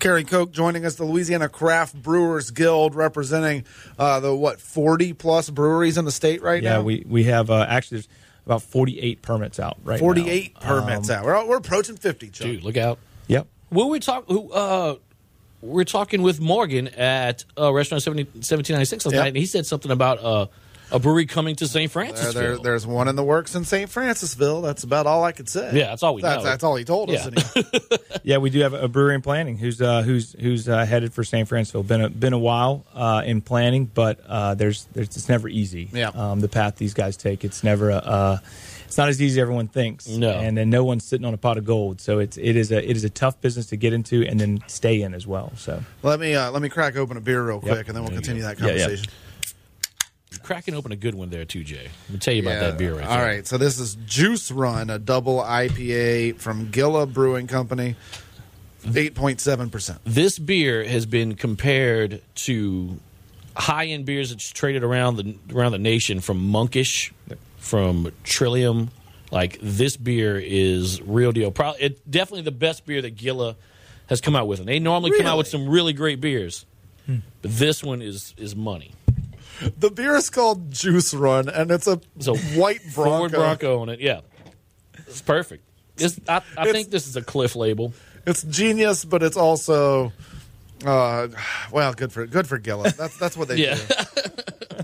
Cary 0.00 0.24
Koch 0.24 0.50
joining 0.50 0.84
us, 0.84 0.96
the 0.96 1.04
Louisiana 1.04 1.48
Craft 1.48 1.94
Brewers 2.02 2.50
Guild, 2.50 2.94
representing 2.94 3.64
uh, 3.98 4.20
the 4.20 4.34
what 4.34 4.60
forty 4.60 5.12
plus 5.12 5.48
breweries 5.50 5.96
in 5.98 6.04
the 6.04 6.10
state 6.12 6.42
right 6.42 6.62
Yeah, 6.62 6.74
now. 6.78 6.82
we 6.82 7.04
we 7.06 7.24
have 7.24 7.50
uh, 7.50 7.66
actually 7.68 7.98
there's 7.98 8.08
about 8.46 8.62
48 8.62 9.22
permits 9.22 9.60
out 9.60 9.78
right 9.84 9.94
now. 9.94 10.00
forty 10.00 10.28
eight 10.28 10.58
permits 10.58 11.08
Um, 11.10 11.16
out. 11.18 11.24
We're, 11.24 11.46
we're 11.46 11.56
approaching 11.58 11.96
fifty. 11.96 12.28
Chuck. 12.30 12.46
Dude, 12.46 12.64
look 12.64 12.76
out. 12.76 12.98
Yep. 13.28 13.46
Well, 13.70 13.88
we 13.90 14.00
talk. 14.00 14.24
Who? 14.26 14.50
Uh, 14.50 14.96
we're 15.62 15.84
talking 15.84 16.22
with 16.22 16.40
Morgan 16.40 16.88
at 16.88 17.44
uh, 17.58 17.70
restaurant 17.72 18.04
1796 18.06 19.04
last 19.04 19.12
Yep. 19.12 19.20
night, 19.22 19.28
and 19.28 19.36
he 19.36 19.44
said 19.46 19.66
something 19.66 19.90
about 19.90 20.18
uh, 20.24 20.46
a 20.92 20.98
brewery 20.98 21.26
coming 21.26 21.56
to 21.56 21.66
St. 21.66 21.92
There, 21.92 22.04
Francis. 22.06 22.34
there, 22.34 22.58
there's 22.58 22.86
one 22.86 23.08
in 23.08 23.16
the 23.16 23.22
works 23.22 23.54
in 23.54 23.64
St. 23.64 23.90
Francisville. 23.90 24.62
That's 24.62 24.84
about 24.84 25.06
all 25.06 25.24
I 25.24 25.32
could 25.32 25.48
say. 25.48 25.70
Yeah, 25.74 25.88
that's 25.88 26.02
all 26.02 26.14
we 26.14 26.22
that's, 26.22 26.42
know. 26.42 26.50
That's 26.50 26.64
all 26.64 26.76
he 26.76 26.84
told 26.84 27.10
us. 27.10 27.26
Yeah. 27.26 27.42
anyway. 27.56 27.98
Yeah, 28.22 28.36
we 28.36 28.50
do 28.50 28.60
have 28.60 28.74
a 28.74 28.86
brewery 28.86 29.14
in 29.14 29.22
planning 29.22 29.56
who's 29.56 29.80
uh, 29.80 30.02
who's 30.02 30.34
who's 30.38 30.68
uh, 30.68 30.84
headed 30.84 31.14
for 31.14 31.24
St. 31.24 31.48
Francisville. 31.48 31.86
Been 31.86 32.02
a, 32.02 32.10
been 32.10 32.32
a 32.34 32.38
while 32.38 32.84
uh, 32.94 33.22
in 33.24 33.40
planning, 33.40 33.86
but 33.86 34.20
uh, 34.26 34.54
there's 34.54 34.84
there's 34.92 35.08
it's 35.08 35.28
never 35.28 35.48
easy. 35.48 35.88
Yeah. 35.92 36.08
um, 36.08 36.40
the 36.40 36.48
path 36.48 36.76
these 36.76 36.92
guys 36.94 37.16
take, 37.16 37.44
it's 37.44 37.64
never 37.64 37.90
a. 37.90 37.96
Uh, 37.96 38.38
it's 38.84 38.98
not 38.98 39.08
as 39.08 39.22
easy 39.22 39.38
as 39.38 39.42
everyone 39.42 39.68
thinks. 39.68 40.08
No. 40.08 40.30
and 40.32 40.58
then 40.58 40.68
no 40.68 40.82
one's 40.84 41.04
sitting 41.04 41.24
on 41.24 41.32
a 41.32 41.36
pot 41.38 41.56
of 41.58 41.64
gold. 41.64 42.00
So 42.00 42.18
it's 42.18 42.36
it 42.36 42.56
is 42.56 42.72
a 42.72 42.84
it 42.90 42.96
is 42.96 43.04
a 43.04 43.10
tough 43.10 43.40
business 43.40 43.66
to 43.66 43.76
get 43.76 43.92
into 43.92 44.26
and 44.26 44.38
then 44.38 44.62
stay 44.66 45.00
in 45.02 45.14
as 45.14 45.26
well. 45.28 45.52
So 45.56 45.80
let 46.02 46.18
me 46.18 46.34
uh, 46.34 46.50
let 46.50 46.60
me 46.60 46.68
crack 46.68 46.96
open 46.96 47.16
a 47.16 47.20
beer 47.20 47.42
real 47.46 47.60
Yep. 47.62 47.74
quick, 47.74 47.86
and 47.88 47.96
then 47.96 48.02
we'll 48.02 48.12
continue 48.12 48.42
that 48.42 48.58
Yeah, 48.58 48.88
yeah. 48.88 48.96
Conversation. 50.30 50.46
cracking 50.46 50.74
open 50.74 50.92
a 50.92 50.96
good 50.96 51.14
one 51.14 51.30
there 51.30 51.44
too, 51.44 51.64
Jay. 51.64 51.88
Let 52.08 52.10
me 52.12 52.18
tell 52.18 52.34
you 52.34 52.42
about 52.42 52.50
Yeah. 52.54 52.60
that 52.70 52.78
beer 52.78 52.94
right 52.94 53.06
All 53.06 53.16
there. 53.18 53.26
right, 53.26 53.46
so 53.46 53.58
this 53.58 53.78
is 53.78 53.96
Juice 54.06 54.50
Run, 54.50 54.90
a 54.90 54.98
double 54.98 55.38
IPA 55.40 56.32
from 56.38 56.70
Gilla 56.70 57.06
Brewing 57.06 57.46
Company, 57.46 57.96
eight 58.94 59.14
point 59.14 59.40
seven 59.40 59.70
percent. 59.70 60.00
This 60.04 60.38
beer 60.38 60.84
has 60.84 61.06
been 61.06 61.34
compared 61.34 62.22
to 62.36 62.98
high 63.56 63.86
end 63.86 64.06
beers 64.06 64.30
that's 64.30 64.50
traded 64.50 64.82
around 64.84 65.16
the 65.16 65.34
around 65.54 65.72
the 65.72 65.78
nation 65.78 66.20
from 66.20 66.38
Monkish, 66.38 67.12
from 67.58 68.12
Trillium. 68.24 68.90
Like 69.32 69.58
this 69.62 69.96
beer 69.96 70.38
is 70.42 71.00
real 71.02 71.30
deal. 71.30 71.52
Probably 71.52 71.80
it's 71.82 72.00
definitely 72.08 72.42
the 72.42 72.50
best 72.50 72.84
beer 72.84 73.00
that 73.02 73.16
Gilla 73.16 73.54
has 74.08 74.20
come 74.20 74.34
out 74.34 74.48
with. 74.48 74.58
And 74.58 74.66
they 74.68 74.80
normally 74.80 75.16
come 75.16 75.26
out 75.26 75.38
with 75.38 75.46
some 75.46 75.68
really 75.68 75.92
great 75.92 76.20
beers. 76.20 76.64
Hmm. 77.06 77.18
But 77.42 77.52
this 77.56 77.84
one 77.84 78.02
is 78.02 78.34
is 78.36 78.56
money. 78.56 78.92
The 79.78 79.90
beer 79.90 80.16
is 80.16 80.30
called 80.30 80.70
Juice 80.70 81.12
Run, 81.14 81.48
and 81.48 81.70
it's 81.70 81.86
a 81.86 82.00
So 82.20 82.34
white 82.36 82.80
Bronco. 82.94 83.18
Ford 83.18 83.32
Bronco 83.32 83.80
on 83.80 83.88
it. 83.88 84.00
Yeah, 84.00 84.20
it's 85.06 85.20
perfect. 85.20 85.64
It's, 85.98 86.18
I, 86.28 86.36
I 86.56 86.62
It's- 86.62 86.72
think 86.72 86.90
this 86.90 87.06
is 87.06 87.16
a 87.16 87.22
Cliff 87.22 87.54
label. 87.56 87.92
It's 88.26 88.42
genius, 88.44 89.04
but 89.04 89.22
it's 89.22 89.36
also, 89.36 90.12
uh, 90.84 91.28
well, 91.72 91.92
good 91.94 92.12
for 92.12 92.26
good 92.26 92.46
for 92.46 92.58
Gilla. 92.58 92.90
That's 92.90 93.16
that's 93.18 93.36
what 93.36 93.48
they 93.48 93.56
Yeah. 93.64 93.74
do. 93.76 93.94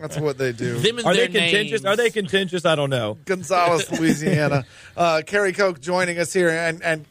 That's 0.01 0.19
what 0.19 0.37
they 0.39 0.53
do. 0.53 0.79
Them 0.79 0.99
and 0.99 1.07
are 1.07 1.15
their 1.15 1.27
they 1.29 1.33
contentious? 1.41 1.83
names. 1.83 1.85
Are 1.87 1.97
they 1.97 2.11
contentious? 2.11 2.65
I 2.67 2.75
don't 2.75 2.91
know. 2.91 3.17
Gonzales, 3.25 3.91
Louisiana. 3.99 4.65
Uh, 4.97 5.21
Cary 5.27 5.53
Koch 5.53 5.79
joining 5.81 6.19
us 6.19 6.33
here, 6.33 6.49
and 6.49 6.83
and 6.83 7.05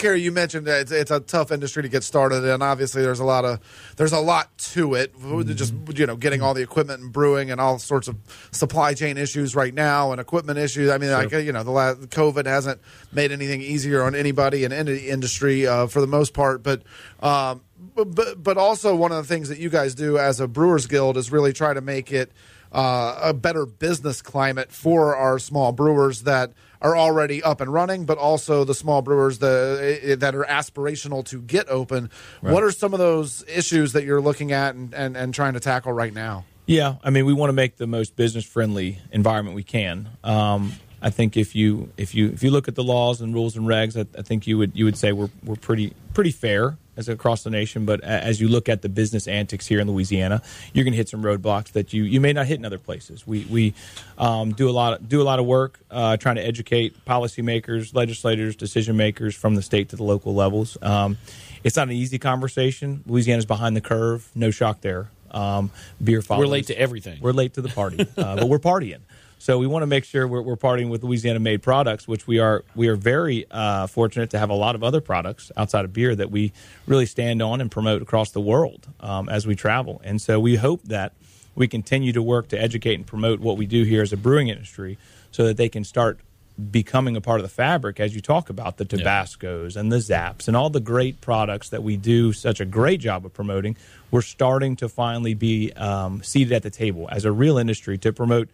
Cary, 0.00 0.20
you 0.20 0.32
mentioned 0.32 0.66
that 0.66 0.80
it's, 0.80 0.92
it's 0.92 1.10
a 1.10 1.20
tough 1.20 1.52
industry 1.52 1.82
to 1.82 1.88
get 1.88 2.02
started, 2.02 2.42
and 2.44 2.62
obviously 2.62 3.02
there's 3.02 3.20
a 3.20 3.24
lot 3.24 3.44
of 3.44 3.60
there's 3.96 4.12
a 4.12 4.18
lot 4.18 4.56
to 4.58 4.94
it. 4.94 5.14
Just 5.54 5.74
you 5.94 6.06
know, 6.06 6.16
getting 6.16 6.42
all 6.42 6.54
the 6.54 6.62
equipment 6.62 7.02
and 7.02 7.12
brewing 7.12 7.50
and 7.50 7.60
all 7.60 7.78
sorts 7.78 8.08
of 8.08 8.16
supply 8.50 8.94
chain 8.94 9.18
issues 9.18 9.54
right 9.54 9.74
now 9.74 10.10
and 10.12 10.20
equipment 10.20 10.58
issues. 10.58 10.90
I 10.90 10.98
mean, 10.98 11.10
like 11.12 11.30
you 11.30 11.52
know, 11.52 11.62
the 11.62 11.70
last, 11.70 12.00
COVID 12.08 12.46
hasn't 12.46 12.80
made 13.12 13.30
anything 13.30 13.60
easier 13.60 14.02
on 14.02 14.14
anybody 14.14 14.64
in 14.64 14.72
any 14.72 15.08
industry 15.08 15.66
uh, 15.66 15.86
for 15.86 16.00
the 16.00 16.08
most 16.08 16.34
part, 16.34 16.62
but. 16.62 16.82
Um, 17.20 17.62
but, 17.94 18.14
but 18.14 18.42
but 18.42 18.58
also 18.58 18.94
one 18.94 19.10
of 19.10 19.16
the 19.16 19.24
things 19.24 19.48
that 19.48 19.58
you 19.58 19.68
guys 19.70 19.94
do 19.94 20.18
as 20.18 20.38
a 20.38 20.46
Brewers 20.46 20.86
Guild 20.86 21.16
is 21.16 21.32
really 21.32 21.52
try 21.52 21.72
to 21.72 21.80
make 21.80 22.12
it 22.12 22.30
uh, 22.72 23.18
a 23.22 23.34
better 23.34 23.66
business 23.66 24.22
climate 24.22 24.70
for 24.72 25.16
our 25.16 25.38
small 25.38 25.72
brewers 25.72 26.22
that 26.22 26.52
are 26.82 26.96
already 26.96 27.42
up 27.42 27.60
and 27.60 27.72
running, 27.72 28.06
but 28.06 28.16
also 28.16 28.64
the 28.64 28.74
small 28.74 29.02
brewers 29.02 29.38
that 29.40 30.16
that 30.18 30.34
are 30.34 30.44
aspirational 30.44 31.24
to 31.26 31.40
get 31.42 31.68
open. 31.68 32.10
What 32.40 32.62
are 32.62 32.70
some 32.70 32.94
of 32.94 32.98
those 32.98 33.44
issues 33.48 33.92
that 33.92 34.04
you're 34.04 34.20
looking 34.20 34.52
at 34.52 34.74
and, 34.74 34.94
and, 34.94 35.16
and 35.16 35.34
trying 35.34 35.54
to 35.54 35.60
tackle 35.60 35.92
right 35.92 36.12
now? 36.14 36.44
Yeah, 36.66 36.96
I 37.02 37.10
mean, 37.10 37.26
we 37.26 37.32
want 37.32 37.48
to 37.48 37.54
make 37.54 37.76
the 37.76 37.86
most 37.86 38.14
business 38.14 38.44
friendly 38.44 39.00
environment 39.10 39.56
we 39.56 39.64
can. 39.64 40.08
Um, 40.22 40.72
I 41.02 41.10
think 41.10 41.36
if 41.36 41.54
you 41.54 41.90
if 41.96 42.14
you 42.14 42.28
if 42.28 42.42
you 42.42 42.50
look 42.50 42.68
at 42.68 42.74
the 42.74 42.84
laws 42.84 43.20
and 43.20 43.32
rules 43.34 43.56
and 43.56 43.66
regs, 43.66 43.96
I, 43.96 44.06
I 44.18 44.22
think 44.22 44.46
you 44.46 44.58
would 44.58 44.72
you 44.74 44.84
would 44.84 44.96
say 44.96 45.12
we're 45.12 45.30
we're 45.44 45.56
pretty 45.56 45.94
pretty 46.12 46.30
fair 46.30 46.76
as 46.96 47.08
across 47.08 47.42
the 47.42 47.50
nation. 47.50 47.86
But 47.86 48.02
as 48.02 48.40
you 48.40 48.48
look 48.48 48.68
at 48.68 48.82
the 48.82 48.88
business 48.88 49.26
antics 49.26 49.66
here 49.66 49.80
in 49.80 49.90
Louisiana, 49.90 50.42
you're 50.72 50.84
going 50.84 50.92
to 50.92 50.98
hit 50.98 51.08
some 51.08 51.22
roadblocks 51.22 51.72
that 51.72 51.92
you 51.92 52.04
you 52.04 52.20
may 52.20 52.32
not 52.32 52.46
hit 52.46 52.58
in 52.58 52.64
other 52.64 52.78
places. 52.78 53.26
We 53.26 53.44
we 53.46 53.74
um, 54.18 54.52
do 54.52 54.68
a 54.68 54.72
lot 54.72 55.08
do 55.08 55.22
a 55.22 55.24
lot 55.24 55.38
of 55.38 55.46
work 55.46 55.80
uh, 55.90 56.16
trying 56.18 56.36
to 56.36 56.46
educate 56.46 57.04
policymakers, 57.04 57.94
legislators, 57.94 58.54
decision 58.54 58.96
makers 58.96 59.34
from 59.34 59.54
the 59.54 59.62
state 59.62 59.88
to 59.90 59.96
the 59.96 60.04
local 60.04 60.34
levels. 60.34 60.76
Um, 60.82 61.16
it's 61.64 61.76
not 61.76 61.88
an 61.88 61.94
easy 61.94 62.18
conversation. 62.18 63.02
Louisiana's 63.06 63.46
behind 63.46 63.76
the 63.76 63.80
curve. 63.80 64.30
No 64.34 64.50
shock 64.50 64.80
there. 64.80 65.10
Um, 65.30 65.70
beer 66.02 66.22
follows. 66.22 66.44
We're 66.44 66.50
late 66.50 66.66
to 66.66 66.78
everything. 66.78 67.20
We're 67.20 67.32
late 67.32 67.54
to 67.54 67.62
the 67.62 67.68
party, 67.68 68.00
uh, 68.16 68.36
but 68.36 68.48
we're 68.48 68.58
partying. 68.58 69.00
So 69.40 69.56
we 69.56 69.66
want 69.66 69.84
to 69.84 69.86
make 69.86 70.04
sure 70.04 70.28
we're, 70.28 70.42
we're 70.42 70.56
partying 70.56 70.90
with 70.90 71.02
Louisiana-made 71.02 71.62
products, 71.62 72.06
which 72.06 72.26
we 72.26 72.38
are. 72.38 72.62
We 72.74 72.88
are 72.88 72.94
very 72.94 73.46
uh, 73.50 73.86
fortunate 73.86 74.28
to 74.30 74.38
have 74.38 74.50
a 74.50 74.54
lot 74.54 74.74
of 74.74 74.84
other 74.84 75.00
products 75.00 75.50
outside 75.56 75.86
of 75.86 75.94
beer 75.94 76.14
that 76.14 76.30
we 76.30 76.52
really 76.86 77.06
stand 77.06 77.40
on 77.40 77.62
and 77.62 77.70
promote 77.70 78.02
across 78.02 78.32
the 78.32 78.40
world 78.40 78.86
um, 79.00 79.30
as 79.30 79.46
we 79.46 79.56
travel. 79.56 80.02
And 80.04 80.20
so 80.20 80.38
we 80.38 80.56
hope 80.56 80.82
that 80.84 81.14
we 81.54 81.66
continue 81.68 82.12
to 82.12 82.22
work 82.22 82.48
to 82.48 82.60
educate 82.60 82.96
and 82.96 83.06
promote 83.06 83.40
what 83.40 83.56
we 83.56 83.64
do 83.64 83.84
here 83.84 84.02
as 84.02 84.12
a 84.12 84.18
brewing 84.18 84.48
industry, 84.48 84.98
so 85.30 85.46
that 85.46 85.56
they 85.56 85.70
can 85.70 85.84
start 85.84 86.20
becoming 86.70 87.16
a 87.16 87.20
part 87.22 87.40
of 87.40 87.42
the 87.42 87.48
fabric 87.48 87.98
as 87.98 88.14
you 88.14 88.20
talk 88.20 88.50
about 88.50 88.76
the 88.76 88.84
Tabascos 88.84 89.74
and 89.74 89.90
the 89.90 90.00
Zapp's 90.00 90.48
and 90.48 90.56
all 90.56 90.68
the 90.68 90.80
great 90.80 91.22
products 91.22 91.70
that 91.70 91.82
we 91.82 91.96
do 91.96 92.34
such 92.34 92.60
a 92.60 92.66
great 92.66 93.00
job 93.00 93.24
of 93.24 93.32
promoting. 93.32 93.74
We're 94.10 94.20
starting 94.20 94.76
to 94.76 94.88
finally 94.88 95.32
be 95.32 95.72
um, 95.72 96.22
seated 96.22 96.52
at 96.52 96.62
the 96.62 96.68
table 96.68 97.08
as 97.10 97.24
a 97.24 97.32
real 97.32 97.56
industry 97.56 97.96
to 97.98 98.12
promote 98.12 98.50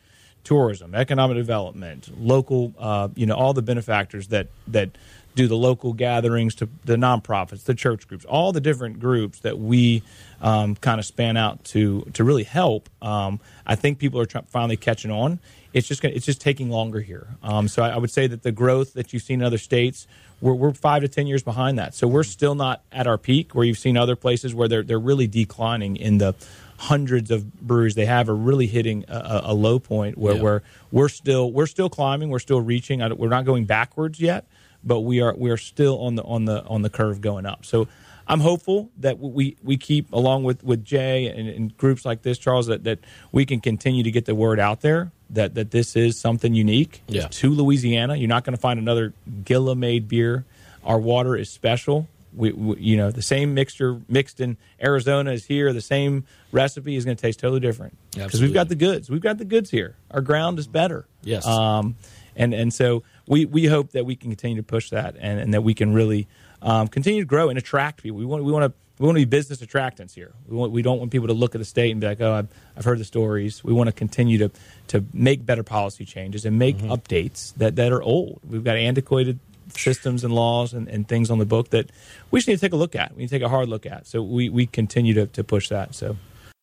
tourism, 0.46 0.94
economic 0.94 1.36
development, 1.36 2.08
local, 2.16 2.72
uh, 2.78 3.08
you 3.16 3.26
know, 3.26 3.34
all 3.34 3.52
the 3.52 3.62
benefactors 3.62 4.28
that 4.28 4.46
that 4.68 4.90
do 5.36 5.46
the 5.46 5.56
local 5.56 5.92
gatherings 5.92 6.54
to 6.56 6.68
the 6.84 6.96
nonprofits, 6.96 7.62
the 7.64 7.74
church 7.74 8.08
groups, 8.08 8.24
all 8.24 8.50
the 8.52 8.60
different 8.60 8.98
groups 8.98 9.38
that 9.40 9.58
we 9.58 10.02
um, 10.40 10.74
kind 10.76 10.98
of 10.98 11.06
span 11.06 11.36
out 11.36 11.62
to 11.66 12.00
to 12.14 12.24
really 12.24 12.42
help. 12.42 12.88
Um, 13.00 13.38
I 13.64 13.76
think 13.76 13.98
people 14.00 14.18
are 14.18 14.26
try- 14.26 14.42
finally 14.48 14.76
catching 14.76 15.12
on. 15.12 15.38
It's 15.72 15.86
just 15.86 16.00
gonna, 16.02 16.14
it's 16.14 16.24
just 16.26 16.40
taking 16.40 16.70
longer 16.70 17.00
here. 17.00 17.28
Um, 17.42 17.68
so 17.68 17.82
I, 17.82 17.90
I 17.90 17.98
would 17.98 18.10
say 18.10 18.26
that 18.26 18.42
the 18.42 18.50
growth 18.52 18.94
that 18.94 19.12
you've 19.12 19.22
seen 19.22 19.40
in 19.42 19.46
other 19.46 19.58
states, 19.58 20.06
we're, 20.40 20.54
we're 20.54 20.72
five 20.72 21.02
to 21.02 21.08
ten 21.08 21.26
years 21.26 21.42
behind 21.42 21.78
that. 21.78 21.94
So 21.94 22.08
we're 22.08 22.22
still 22.24 22.54
not 22.54 22.82
at 22.90 23.06
our 23.06 23.18
peak 23.18 23.54
where 23.54 23.64
you've 23.66 23.78
seen 23.78 23.96
other 23.98 24.16
places 24.16 24.54
where 24.54 24.68
they're 24.68 24.82
they're 24.82 24.98
really 24.98 25.26
declining 25.26 25.96
in 25.96 26.16
the 26.18 26.34
hundreds 26.78 27.30
of 27.30 27.54
breweries 27.60 27.94
they 27.94 28.04
have 28.06 28.28
are 28.28 28.34
really 28.34 28.66
hitting 28.66 29.04
a, 29.08 29.12
a- 29.16 29.42
a 29.52 29.54
low 29.54 29.78
point 29.78 30.16
where 30.18 30.34
Yeah. 30.36 30.42
we're 30.42 30.60
we're 30.92 31.08
still 31.08 31.50
we're 31.52 31.66
still 31.66 31.88
climbing 31.88 32.28
we're 32.28 32.38
still 32.38 32.60
reaching 32.60 33.00
we're 33.16 33.28
not 33.30 33.46
going 33.46 33.64
backwards 33.64 34.20
yet 34.20 34.46
but 34.86 35.00
we 35.00 35.20
are 35.20 35.34
we 35.36 35.50
are 35.50 35.56
still 35.56 36.00
on 36.00 36.14
the 36.14 36.22
on 36.22 36.44
the 36.44 36.64
on 36.64 36.82
the 36.82 36.90
curve 36.90 37.20
going 37.20 37.44
up 37.44 37.64
so 37.66 37.88
I'm 38.28 38.40
hopeful 38.40 38.90
that 38.98 39.18
we 39.18 39.56
we 39.62 39.76
keep 39.76 40.12
along 40.12 40.44
with 40.44 40.64
with 40.64 40.84
Jay 40.84 41.26
and, 41.26 41.48
and 41.48 41.76
groups 41.76 42.04
like 42.04 42.22
this 42.22 42.38
Charles 42.38 42.66
that 42.68 42.84
that 42.84 43.00
we 43.32 43.44
can 43.44 43.60
continue 43.60 44.02
to 44.02 44.10
get 44.10 44.24
the 44.24 44.34
word 44.34 44.58
out 44.58 44.80
there 44.80 45.10
that 45.30 45.54
that 45.54 45.70
this 45.72 45.96
is 45.96 46.18
something 46.18 46.54
unique 46.54 47.02
Yeah. 47.08 47.28
to 47.28 47.50
Louisiana 47.50 48.16
you're 48.16 48.28
not 48.28 48.44
going 48.44 48.54
to 48.56 48.60
find 48.60 48.78
another 48.78 49.12
Gilla 49.44 49.74
made 49.76 50.08
beer 50.08 50.44
our 50.84 50.98
water 50.98 51.36
is 51.36 51.50
special 51.50 52.08
we, 52.34 52.52
we, 52.52 52.76
you 52.76 52.96
know, 52.98 53.10
the 53.10 53.22
same 53.22 53.54
mixture 53.54 53.98
mixed 54.08 54.40
in 54.40 54.58
Arizona 54.82 55.32
is 55.32 55.46
here. 55.46 55.72
The 55.72 55.80
same 55.80 56.26
recipe 56.52 56.94
is 56.94 57.06
going 57.06 57.16
to 57.16 57.20
taste 57.22 57.40
totally 57.40 57.60
different 57.60 57.96
because 58.12 58.42
we've 58.42 58.52
got 58.52 58.68
the 58.68 58.74
goods. 58.74 59.08
We've 59.08 59.22
got 59.22 59.38
the 59.38 59.46
goods 59.46 59.70
here. 59.70 59.96
Our 60.10 60.20
ground 60.20 60.58
is 60.58 60.66
better. 60.66 61.06
Yes. 61.22 61.46
Um, 61.46 61.96
and 62.36 62.52
and 62.52 62.74
so 62.74 63.04
we 63.26 63.44
we 63.44 63.66
hope 63.66 63.92
that 63.92 64.06
we 64.06 64.16
can 64.16 64.30
continue 64.30 64.56
to 64.56 64.62
push 64.62 64.90
that 64.90 65.16
and, 65.18 65.40
and 65.40 65.54
that 65.54 65.62
we 65.62 65.74
can 65.74 65.92
really 65.92 66.26
um, 66.62 66.88
continue 66.88 67.22
to 67.22 67.26
grow 67.26 67.48
and 67.48 67.58
attract 67.58 68.02
people. 68.02 68.18
We 68.18 68.26
want 68.26 68.44
we 68.44 68.52
want 68.52 68.72
to. 68.72 68.78
We 68.98 69.04
want 69.04 69.16
to 69.16 69.26
be 69.26 69.26
business 69.26 69.60
attractants 69.60 70.14
here. 70.14 70.32
We, 70.48 70.56
want, 70.56 70.72
we 70.72 70.80
don't 70.80 70.98
want 70.98 71.10
people 71.10 71.26
to 71.26 71.34
look 71.34 71.54
at 71.54 71.58
the 71.58 71.66
state 71.66 71.90
and 71.90 72.00
be 72.00 72.06
like, 72.06 72.22
"Oh, 72.22 72.32
I've, 72.32 72.48
I've 72.78 72.84
heard 72.86 72.98
the 72.98 73.04
stories." 73.04 73.62
We 73.62 73.74
want 73.74 73.88
to 73.88 73.92
continue 73.92 74.38
to 74.38 74.50
to 74.86 75.04
make 75.12 75.44
better 75.44 75.62
policy 75.62 76.06
changes 76.06 76.46
and 76.46 76.58
make 76.58 76.78
updates 76.78 77.52
that, 77.56 77.76
that 77.76 77.92
are 77.92 78.02
old. 78.02 78.40
We've 78.48 78.64
got 78.64 78.76
antiquated 78.76 79.38
systems 79.68 80.24
and 80.24 80.32
laws 80.32 80.72
and, 80.72 80.88
and 80.88 81.06
things 81.06 81.30
on 81.30 81.38
the 81.38 81.44
book 81.44 81.70
that 81.70 81.90
we 82.30 82.38
just 82.38 82.48
need 82.48 82.54
to 82.54 82.60
take 82.60 82.72
a 82.72 82.76
look 82.76 82.94
at. 82.94 83.14
We 83.14 83.24
need 83.24 83.28
to 83.28 83.34
take 83.34 83.42
a 83.42 83.48
hard 83.48 83.68
look 83.68 83.84
at. 83.84 84.06
So 84.06 84.22
we, 84.22 84.48
we 84.48 84.66
continue 84.66 85.12
to, 85.14 85.26
to 85.26 85.44
push 85.44 85.68
that. 85.68 85.94
So 85.94 86.16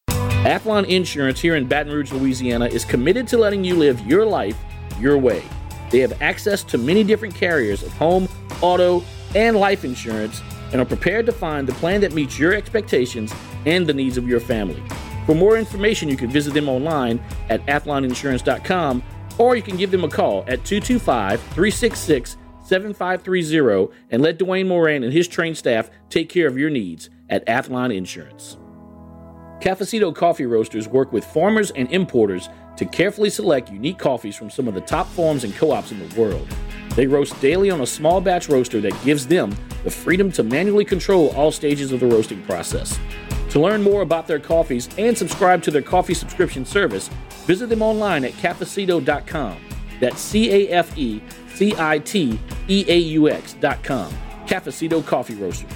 Athlon 0.09 0.87
Insurance 0.87 1.39
here 1.39 1.55
in 1.55 1.67
Baton 1.67 1.93
Rouge, 1.93 2.11
Louisiana 2.11 2.65
is 2.65 2.83
committed 2.83 3.27
to 3.29 3.37
letting 3.37 3.63
you 3.63 3.75
live 3.75 3.99
your 4.07 4.25
life 4.25 4.57
your 4.99 5.17
way. 5.17 5.43
They 5.93 5.99
have 5.99 6.19
access 6.23 6.63
to 6.63 6.79
many 6.79 7.03
different 7.03 7.35
carriers 7.35 7.83
of 7.83 7.93
home, 7.93 8.27
auto, 8.61 9.03
and 9.35 9.55
life 9.55 9.85
insurance 9.85 10.41
and 10.71 10.81
are 10.81 10.85
prepared 10.85 11.27
to 11.27 11.31
find 11.31 11.67
the 11.67 11.73
plan 11.73 12.01
that 12.01 12.13
meets 12.13 12.39
your 12.39 12.51
expectations 12.51 13.31
and 13.67 13.85
the 13.85 13.93
needs 13.93 14.17
of 14.17 14.27
your 14.27 14.39
family. 14.39 14.81
For 15.27 15.35
more 15.35 15.55
information, 15.55 16.09
you 16.09 16.17
can 16.17 16.31
visit 16.31 16.55
them 16.55 16.67
online 16.67 17.23
at 17.49 17.63
athloninsurance.com 17.67 19.03
or 19.37 19.55
you 19.55 19.61
can 19.61 19.77
give 19.77 19.91
them 19.91 20.03
a 20.03 20.09
call 20.09 20.39
at 20.47 20.65
225 20.65 21.39
366 21.39 22.37
7530 22.63 23.95
and 24.09 24.23
let 24.23 24.39
Dwayne 24.39 24.67
Moran 24.67 25.03
and 25.03 25.13
his 25.13 25.27
trained 25.27 25.59
staff 25.59 25.91
take 26.09 26.27
care 26.27 26.47
of 26.47 26.57
your 26.57 26.71
needs 26.71 27.11
at 27.29 27.45
Athlon 27.45 27.95
Insurance. 27.95 28.57
Cafecito 29.61 30.13
Coffee 30.13 30.47
Roasters 30.47 30.87
work 30.87 31.13
with 31.13 31.23
farmers 31.23 31.69
and 31.71 31.89
importers 31.91 32.49
to 32.77 32.85
carefully 32.85 33.29
select 33.29 33.69
unique 33.71 33.97
coffees 33.97 34.35
from 34.35 34.49
some 34.49 34.67
of 34.67 34.73
the 34.73 34.81
top 34.81 35.07
farms 35.07 35.43
and 35.43 35.55
co 35.55 35.71
ops 35.71 35.91
in 35.91 36.07
the 36.07 36.19
world. 36.19 36.47
They 36.95 37.07
roast 37.07 37.39
daily 37.41 37.71
on 37.71 37.81
a 37.81 37.85
small 37.85 38.21
batch 38.21 38.49
roaster 38.49 38.79
that 38.81 39.03
gives 39.03 39.27
them 39.27 39.55
the 39.83 39.91
freedom 39.91 40.31
to 40.33 40.43
manually 40.43 40.85
control 40.85 41.29
all 41.29 41.51
stages 41.51 41.91
of 41.91 41.99
the 41.99 42.07
roasting 42.07 42.41
process. 42.43 42.99
To 43.49 43.59
learn 43.59 43.83
more 43.83 44.01
about 44.01 44.27
their 44.27 44.39
coffees 44.39 44.89
and 44.97 45.17
subscribe 45.17 45.61
to 45.63 45.71
their 45.71 45.81
coffee 45.81 46.13
subscription 46.13 46.65
service, 46.65 47.07
visit 47.45 47.69
them 47.69 47.81
online 47.81 48.25
at 48.25 48.31
cafecito.com. 48.33 49.57
That's 49.99 50.19
C 50.19 50.51
A 50.51 50.69
F 50.69 50.97
E 50.97 51.21
C 51.53 51.73
I 51.77 51.99
T 51.99 52.39
E 52.67 52.85
A 52.87 52.97
U 52.97 53.29
X.com. 53.29 54.13
Cafecito 54.45 55.05
Coffee 55.05 55.35
Roasters. 55.35 55.71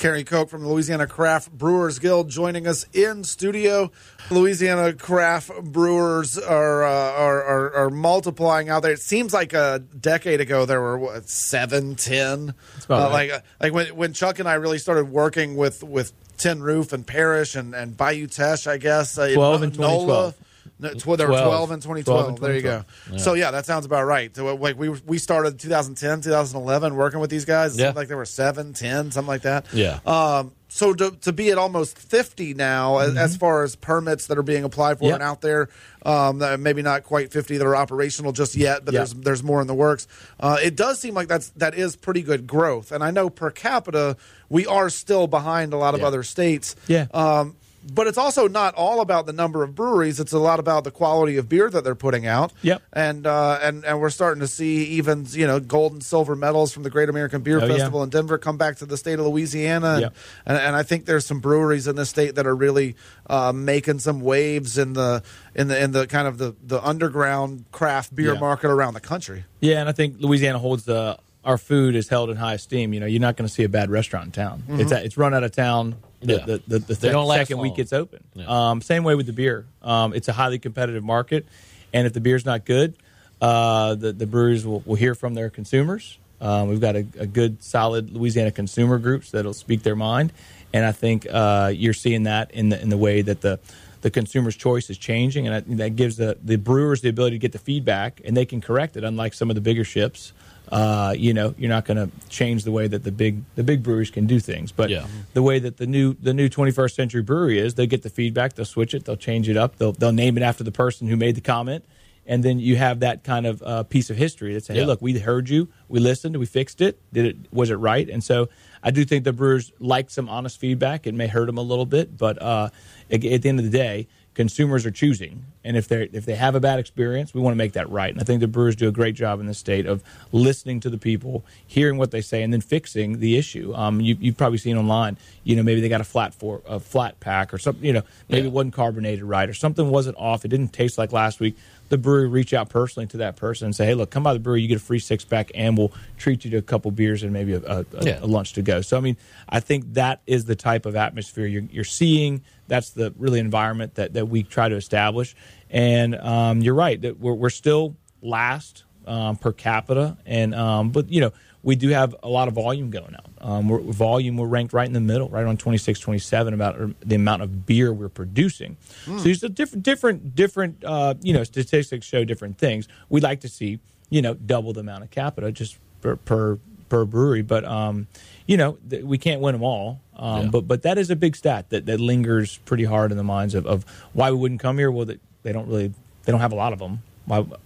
Cary 0.00 0.24
Koch 0.24 0.48
from 0.48 0.62
the 0.62 0.68
Louisiana 0.70 1.06
Craft 1.06 1.52
Brewers 1.52 1.98
Guild 1.98 2.30
joining 2.30 2.66
us 2.66 2.86
in 2.94 3.22
studio. 3.22 3.92
Louisiana 4.30 4.94
craft 4.94 5.50
brewers 5.62 6.38
are, 6.38 6.84
uh, 6.84 7.12
are, 7.12 7.44
are 7.44 7.74
are 7.74 7.90
multiplying 7.90 8.70
out 8.70 8.82
there. 8.82 8.92
It 8.92 9.00
seems 9.00 9.34
like 9.34 9.52
a 9.52 9.78
decade 9.78 10.40
ago 10.40 10.64
there 10.64 10.80
were 10.80 10.96
what, 10.96 11.28
seven, 11.28 11.96
ten. 11.96 12.54
Uh. 12.88 13.10
Like 13.10 13.30
uh, 13.30 13.40
like 13.60 13.74
when 13.74 13.88
when 13.88 14.14
Chuck 14.14 14.38
and 14.38 14.48
I 14.48 14.54
really 14.54 14.78
started 14.78 15.10
working 15.10 15.54
with 15.54 15.82
with 15.82 16.14
Tin 16.38 16.62
Roof 16.62 16.94
and 16.94 17.06
Parish 17.06 17.54
and 17.54 17.74
and 17.74 17.94
Bayou 17.94 18.26
Teche, 18.26 18.68
I 18.68 18.78
guess 18.78 19.18
uh, 19.18 19.28
12 19.34 19.62
and 19.62 19.78
Nola. 19.78 20.34
2012. 20.80 20.80
No, 20.80 20.94
tw- 21.14 21.18
there 21.18 21.26
were 21.28 21.32
12. 21.34 21.44
12 21.46 21.70
and 21.72 21.82
2012. 21.82 22.04
12 22.04 22.28
and 22.28 22.38
There 22.38 22.54
you 22.56 22.62
go. 22.62 23.18
So 23.18 23.34
yeah, 23.34 23.50
that 23.50 23.66
sounds 23.66 23.86
about 23.86 24.04
right. 24.04 24.34
So 24.34 24.54
like 24.56 24.78
we 24.78 24.88
we 24.88 25.18
started 25.18 25.58
2010, 25.58 26.20
2011 26.22 26.94
working 26.96 27.20
with 27.20 27.30
these 27.30 27.44
guys. 27.44 27.78
It 27.78 27.82
Yeah. 27.82 27.92
like 27.94 28.08
there 28.08 28.16
were 28.16 28.24
seven, 28.24 28.72
ten, 28.72 29.10
something 29.10 29.28
like 29.28 29.42
that. 29.42 29.66
Yeah. 29.72 29.98
Um, 30.06 30.52
so 30.72 30.94
to, 30.94 31.10
to 31.22 31.32
be 31.32 31.50
at 31.50 31.58
almost 31.58 31.98
50 31.98 32.54
now, 32.54 32.98
as, 32.98 33.16
as 33.16 33.36
far 33.36 33.64
as 33.64 33.74
permits 33.74 34.28
that 34.28 34.38
are 34.38 34.42
being 34.44 34.62
applied 34.62 35.00
for 35.00 35.06
Yep. 35.06 35.14
and 35.14 35.22
out 35.22 35.40
there, 35.40 35.68
um, 36.06 36.38
maybe 36.62 36.80
not 36.80 37.02
quite 37.02 37.32
50 37.32 37.58
that 37.58 37.66
are 37.66 37.74
operational 37.74 38.30
just 38.30 38.54
yet, 38.54 38.84
but 38.84 38.94
Yeah. 38.94 39.00
there's 39.00 39.14
there's 39.14 39.42
more 39.42 39.60
in 39.60 39.66
the 39.66 39.74
works. 39.74 40.06
Uh, 40.38 40.58
it 40.62 40.76
does 40.76 41.00
seem 41.00 41.14
like 41.14 41.26
that's 41.28 41.48
that 41.56 41.74
is 41.74 41.96
pretty 41.96 42.22
good 42.22 42.46
growth, 42.46 42.92
and 42.92 43.02
I 43.02 43.10
know 43.10 43.28
per 43.30 43.50
capita 43.50 44.16
we 44.48 44.64
are 44.66 44.90
still 44.90 45.26
behind 45.26 45.72
a 45.72 45.76
lot 45.76 45.94
of 45.94 46.00
Yeah. 46.00 46.06
other 46.06 46.22
states. 46.22 46.76
Yeah. 46.86 47.06
Um, 47.12 47.56
but 47.82 48.06
it's 48.06 48.18
also 48.18 48.46
not 48.48 48.74
all 48.74 49.00
about 49.00 49.26
the 49.26 49.32
number 49.32 49.62
of 49.62 49.74
breweries. 49.74 50.20
It's 50.20 50.32
a 50.32 50.38
lot 50.38 50.60
about 50.60 50.84
the 50.84 50.90
quality 50.90 51.36
of 51.38 51.48
beer 51.48 51.70
that 51.70 51.82
they're 51.82 51.94
putting 51.94 52.26
out. 52.26 52.52
Yep. 52.62 52.82
And 52.92 53.26
uh, 53.26 53.58
and 53.62 53.84
and 53.84 54.00
we're 54.00 54.10
starting 54.10 54.40
to 54.40 54.46
see 54.48 54.84
even 54.84 55.26
you 55.30 55.46
know 55.46 55.60
gold 55.60 55.92
and 55.92 56.02
silver 56.02 56.36
medals 56.36 56.72
from 56.72 56.82
the 56.82 56.90
Great 56.90 57.08
American 57.08 57.42
Beer 57.42 57.58
Oh, 57.60 57.64
yeah. 57.66 57.72
Festival 57.74 58.02
in 58.02 58.10
Denver 58.10 58.36
come 58.38 58.58
back 58.58 58.76
to 58.76 58.86
the 58.86 58.96
state 58.96 59.18
of 59.18 59.26
Louisiana. 59.26 59.92
And, 59.92 60.00
Yep. 60.02 60.14
and, 60.46 60.58
and 60.58 60.76
I 60.76 60.82
think 60.82 61.06
there's 61.06 61.24
some 61.24 61.40
breweries 61.40 61.86
in 61.86 61.96
this 61.96 62.10
state 62.10 62.34
that 62.34 62.46
are 62.46 62.54
really 62.56 62.96
uh, 63.28 63.52
making 63.52 63.98
some 64.00 64.20
waves 64.20 64.76
in 64.78 64.92
the 64.92 65.22
in 65.54 65.68
the 65.68 65.82
in 65.82 65.92
the 65.92 66.06
kind 66.06 66.28
of 66.28 66.38
the 66.38 66.54
the 66.62 66.84
underground 66.86 67.64
craft 67.72 68.14
beer 68.14 68.34
Yeah. 68.34 68.40
market 68.40 68.68
around 68.70 68.94
the 68.94 69.00
country. 69.00 69.44
Yeah, 69.60 69.80
and 69.80 69.88
I 69.88 69.92
think 69.92 70.16
Louisiana 70.20 70.58
holds 70.58 70.84
the 70.84 71.18
our 71.44 71.58
food 71.58 71.94
is 71.96 72.08
held 72.08 72.30
in 72.30 72.36
high 72.36 72.54
esteem. 72.54 72.92
You 72.92 73.00
know, 73.00 73.06
you're 73.06 73.20
not 73.20 73.36
going 73.36 73.48
to 73.48 73.52
see 73.52 73.64
a 73.64 73.68
bad 73.68 73.90
restaurant 73.90 74.26
in 74.26 74.32
town. 74.32 74.62
It's 74.68 74.92
it's 74.92 75.16
run 75.16 75.34
out 75.34 75.42
of 75.44 75.52
town. 75.52 75.96
The, 76.20 76.34
Yeah. 76.34 76.44
the, 76.46 76.62
the, 76.68 76.78
the 76.80 76.94
They 76.94 77.10
don't 77.10 77.26
last 77.26 77.48
second 77.48 77.58
week 77.58 77.78
it's 77.78 77.92
open. 77.94 78.22
Yeah. 78.34 78.44
Um, 78.70 78.82
same 78.82 79.04
way 79.04 79.14
with 79.14 79.26
the 79.26 79.32
beer. 79.32 79.64
Um, 79.82 80.12
it's 80.12 80.28
a 80.28 80.32
highly 80.34 80.58
competitive 80.58 81.02
market, 81.02 81.46
and 81.94 82.06
if 82.06 82.12
the 82.12 82.20
beer's 82.20 82.44
not 82.44 82.64
good, 82.66 82.94
uh, 83.40 83.94
the 83.94 84.12
the 84.12 84.26
breweries 84.26 84.66
will, 84.66 84.80
will 84.84 84.96
hear 84.96 85.14
from 85.14 85.34
their 85.34 85.48
consumers. 85.50 86.18
Um, 86.42 86.68
we've 86.68 86.80
got 86.80 86.94
a, 86.96 87.06
a 87.18 87.26
good, 87.26 87.62
solid 87.62 88.10
Louisiana 88.12 88.50
consumer 88.50 88.98
groups 88.98 89.30
that'll 89.30 89.52
speak 89.54 89.82
their 89.82 89.96
mind, 89.96 90.32
and 90.74 90.84
I 90.84 90.92
think 90.92 91.26
uh, 91.30 91.70
you're 91.74 91.92
seeing 91.94 92.24
that 92.24 92.50
in 92.52 92.68
the 92.68 92.80
in 92.80 92.88
the 92.90 92.96
way 92.98 93.22
that 93.22 93.40
the 93.40 93.58
the 94.02 94.10
consumer's 94.10 94.56
choice 94.56 94.88
is 94.90 94.96
changing, 94.98 95.46
and 95.46 95.54
I, 95.56 95.60
that 95.76 95.96
gives 95.96 96.16
the 96.16 96.36
the 96.42 96.56
brewers 96.56 97.00
the 97.00 97.08
ability 97.08 97.36
to 97.36 97.40
get 97.40 97.52
the 97.52 97.58
feedback, 97.58 98.20
and 98.24 98.36
they 98.36 98.44
can 98.46 98.60
correct 98.60 98.96
it. 98.98 99.04
Unlike 99.04 99.34
some 99.34 99.50
of 99.50 99.54
the 99.54 99.60
bigger 99.62 99.84
ships, 99.84 100.32
uh, 100.70 101.14
you 101.16 101.34
know, 101.34 101.54
you're 101.58 101.68
not 101.68 101.84
going 101.84 101.96
to 101.96 102.08
change 102.28 102.64
the 102.64 102.70
way 102.70 102.86
that 102.86 103.02
the 103.02 103.10
big 103.12 103.42
the 103.56 103.64
big 103.64 103.82
breweries 103.82 104.10
can 104.10 104.26
do 104.26 104.38
things, 104.38 104.70
but 104.72 104.88
Yeah. 104.90 105.06
the 105.34 105.42
way 105.42 105.58
that 105.58 105.78
the 105.78 105.86
new 105.86 106.14
the 106.20 106.32
new 106.32 106.48
21st 106.48 106.94
century 106.94 107.22
brewery 107.22 107.58
is, 107.58 107.74
they 107.74 107.86
get 107.86 108.02
the 108.02 108.10
feedback, 108.10 108.54
they'll 108.54 108.64
switch 108.64 108.94
it, 108.94 109.04
they'll 109.04 109.16
change 109.16 109.48
it 109.48 109.56
up, 109.56 109.76
they'll 109.78 109.92
they'll 109.92 110.12
name 110.12 110.36
it 110.36 110.42
after 110.42 110.62
the 110.64 110.72
person 110.72 111.08
who 111.08 111.16
made 111.16 111.34
the 111.34 111.40
comment, 111.40 111.84
and 112.26 112.44
then 112.44 112.60
you 112.60 112.76
have 112.76 113.00
that 113.00 113.24
kind 113.24 113.46
of 113.46 113.62
uh, 113.62 113.82
piece 113.82 114.10
of 114.10 114.16
history 114.16 114.54
that 114.54 114.64
say, 114.64 114.74
hey, 114.74 114.80
Yeah. 114.80 114.86
look, 114.86 115.02
we 115.02 115.18
heard 115.18 115.48
you, 115.48 115.68
we 115.88 115.98
listened, 115.98 116.36
we 116.36 116.46
fixed 116.46 116.80
it, 116.80 117.00
did 117.12 117.26
it 117.26 117.36
was 117.52 117.70
it 117.70 117.74
right? 117.76 118.08
And 118.08 118.22
so 118.22 118.48
I 118.82 118.92
do 118.92 119.04
think 119.04 119.24
the 119.24 119.32
brewers 119.32 119.72
like 119.80 120.08
some 120.08 120.28
honest 120.28 120.58
feedback. 120.60 121.06
It 121.06 121.14
may 121.14 121.26
hurt 121.26 121.46
them 121.46 121.58
a 121.58 121.62
little 121.62 121.84
bit, 121.86 122.16
but 122.16 122.40
uh, 122.40 122.70
at, 123.10 123.24
at 123.24 123.42
the 123.42 123.48
end 123.48 123.58
of 123.58 123.64
the 123.64 123.70
day. 123.76 124.06
Consumers 124.32 124.86
are 124.86 124.92
choosing, 124.92 125.44
and 125.64 125.76
if 125.76 125.88
they 125.88 126.04
if 126.12 126.24
they 126.24 126.34
have 126.34 126.54
a 126.54 126.60
bad 126.60 126.78
experience, 126.78 127.34
we 127.34 127.40
want 127.40 127.52
to 127.52 127.58
make 127.58 127.72
that 127.74 127.90
right. 127.90 128.10
And 128.10 128.20
I 128.20 128.24
think 128.24 128.40
the 128.40 128.48
brewers 128.48 128.76
do 128.76 128.88
a 128.88 128.92
great 128.92 129.14
job 129.14 129.40
in 129.40 129.46
this 129.46 129.58
state 129.58 129.86
of 129.86 130.02
listening 130.32 130.80
to 130.80 130.90
the 130.90 130.98
people, 130.98 131.44
hearing 131.66 131.98
what 131.98 132.10
they 132.10 132.20
say, 132.20 132.42
and 132.42 132.52
then 132.52 132.60
fixing 132.60 133.20
the 133.20 133.36
issue. 133.36 133.74
Um, 133.74 134.00
you, 134.00 134.16
you've 134.20 134.36
probably 134.36 134.58
seen 134.58 134.76
online, 134.76 135.18
you 135.44 135.56
know, 135.56 135.62
maybe 135.62 135.80
they 135.80 135.88
got 135.88 136.00
a 136.00 136.04
flat 136.04 136.34
for 136.34 136.62
a 136.66 136.80
flat 136.80 137.20
pack 137.20 137.52
or 137.52 137.58
something. 137.58 137.84
You 137.84 137.92
know, 137.94 138.02
maybe 138.28 138.42
Yeah. 138.42 138.48
it 138.48 138.52
wasn't 138.52 138.74
carbonated 138.74 139.24
right 139.24 139.48
or 139.48 139.54
something 139.54 139.90
wasn't 139.90 140.16
off. 140.16 140.44
It 140.44 140.48
didn't 140.48 140.72
taste 140.72 140.96
like 140.98 141.12
last 141.12 141.40
week. 141.40 141.56
The 141.90 141.98
brewery 141.98 142.28
reach 142.28 142.54
out 142.54 142.68
personally 142.68 143.08
to 143.08 143.16
that 143.16 143.34
person 143.34 143.66
and 143.66 143.74
say, 143.74 143.84
"Hey, 143.86 143.94
look, 143.94 144.10
come 144.10 144.22
by 144.22 144.32
the 144.32 144.38
brewery. 144.38 144.62
You 144.62 144.68
get 144.68 144.76
a 144.76 144.78
free 144.78 145.00
six 145.00 145.24
pack, 145.24 145.50
and 145.56 145.76
we'll 145.76 145.92
treat 146.18 146.44
you 146.44 146.50
to 146.52 146.56
a 146.58 146.62
couple 146.62 146.92
beers 146.92 147.24
and 147.24 147.32
maybe 147.32 147.54
a, 147.54 147.60
a, 147.66 147.78
a, 147.80 148.04
Yeah. 148.04 148.18
a 148.22 148.26
lunch 148.26 148.52
to 148.52 148.62
go." 148.62 148.80
So, 148.80 148.96
I 148.96 149.00
mean, 149.00 149.16
I 149.48 149.58
think 149.58 149.94
that 149.94 150.20
is 150.24 150.44
the 150.44 150.54
type 150.54 150.86
of 150.86 150.94
atmosphere 150.94 151.46
you're, 151.46 151.64
you're 151.64 151.82
seeing. 151.82 152.42
That's 152.68 152.90
the 152.90 153.12
really 153.18 153.40
environment 153.40 153.96
that, 153.96 154.12
that 154.14 154.26
we 154.28 154.44
try 154.44 154.68
to 154.68 154.76
establish. 154.76 155.34
And 155.70 156.14
um, 156.16 156.60
you're 156.62 156.74
right 156.74 157.00
that 157.02 157.20
we're, 157.20 157.34
we're 157.34 157.50
still 157.50 157.96
last 158.22 158.84
um, 159.06 159.36
per 159.36 159.52
capita, 159.52 160.16
and 160.26 160.54
um, 160.54 160.90
but 160.90 161.10
you 161.10 161.20
know 161.20 161.32
we 161.62 161.76
do 161.76 161.88
have 161.90 162.14
a 162.22 162.28
lot 162.28 162.48
of 162.48 162.54
volume 162.54 162.90
going 162.90 163.14
out. 163.14 163.26
Um, 163.40 163.68
we're, 163.68 163.80
volume 163.80 164.36
we're 164.38 164.46
ranked 164.46 164.72
right 164.72 164.86
in 164.86 164.94
the 164.94 165.00
middle, 165.00 165.28
right 165.28 165.44
on 165.44 165.58
26, 165.58 166.00
27 166.00 166.54
about 166.54 166.78
the 167.06 167.14
amount 167.16 167.42
of 167.42 167.66
beer 167.66 167.92
we're 167.92 168.08
producing. 168.08 168.78
So 169.04 169.12
there's 169.18 169.42
a 169.42 169.48
different, 169.50 169.82
different, 169.84 170.34
different. 170.34 170.82
Uh, 170.84 171.14
you 171.22 171.32
know, 171.34 171.44
statistics 171.44 172.06
show 172.06 172.24
different 172.24 172.56
things. 172.58 172.88
We'd 173.10 173.22
like 173.22 173.40
to 173.40 173.48
see 173.48 173.78
you 174.08 174.22
know 174.22 174.34
double 174.34 174.72
the 174.72 174.80
amount 174.80 175.04
of 175.04 175.10
capita 175.10 175.52
just 175.52 175.78
per 176.00 176.16
per, 176.16 176.58
per 176.88 177.04
brewery, 177.04 177.42
but 177.42 177.64
um, 177.64 178.06
you 178.46 178.56
know 178.56 178.78
th- 178.88 179.04
we 179.04 179.18
can't 179.18 179.40
win 179.40 179.52
them 179.52 179.62
all. 179.62 180.00
Um, 180.16 180.44
Yeah. 180.44 180.48
But 180.50 180.60
but 180.68 180.82
that 180.82 180.98
is 180.98 181.10
a 181.10 181.16
big 181.16 181.36
stat 181.36 181.70
that, 181.70 181.86
that 181.86 182.00
lingers 182.00 182.58
pretty 182.64 182.84
hard 182.84 183.10
in 183.10 183.16
the 183.16 183.24
minds 183.24 183.54
of, 183.54 183.66
of 183.66 183.84
why 184.12 184.30
we 184.30 184.36
wouldn't 184.36 184.60
come 184.60 184.78
here. 184.78 184.90
Well, 184.90 185.06
that 185.06 185.20
they 185.42 185.52
don't 185.52 185.66
really 185.68 185.88
they 186.24 186.32
don't 186.32 186.40
have 186.40 186.52
a 186.52 186.56
lot 186.56 186.72
of 186.72 186.78
them. 186.78 187.02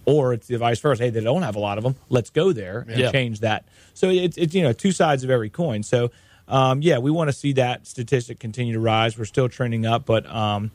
Or 0.05 0.33
it's 0.33 0.45
the 0.47 0.57
vice 0.57 0.79
versa. 0.79 1.03
Hey, 1.03 1.09
they 1.09 1.21
don't 1.21 1.41
have 1.41 1.55
a 1.55 1.59
lot 1.59 1.79
of 1.79 1.83
them. 1.83 1.95
Let's 2.09 2.29
go 2.29 2.51
there 2.53 2.85
and 2.87 2.99
Yeah. 2.99 3.11
change 3.11 3.39
that. 3.39 3.65
So 3.95 4.09
it's 4.09 4.37
it's 4.37 4.53
you 4.53 4.61
know 4.61 4.73
two 4.73 4.91
sides 4.91 5.23
of 5.23 5.29
every 5.31 5.49
coin. 5.49 5.81
So 5.83 6.11
um, 6.47 6.81
yeah, 6.83 6.99
we 6.99 7.09
want 7.09 7.29
to 7.29 7.33
see 7.33 7.53
that 7.53 7.87
statistic 7.87 8.37
continue 8.39 8.73
to 8.73 8.79
rise. 8.79 9.17
We're 9.17 9.25
still 9.25 9.49
trending 9.49 9.87
up, 9.87 10.05
but 10.05 10.27
um, 10.27 10.69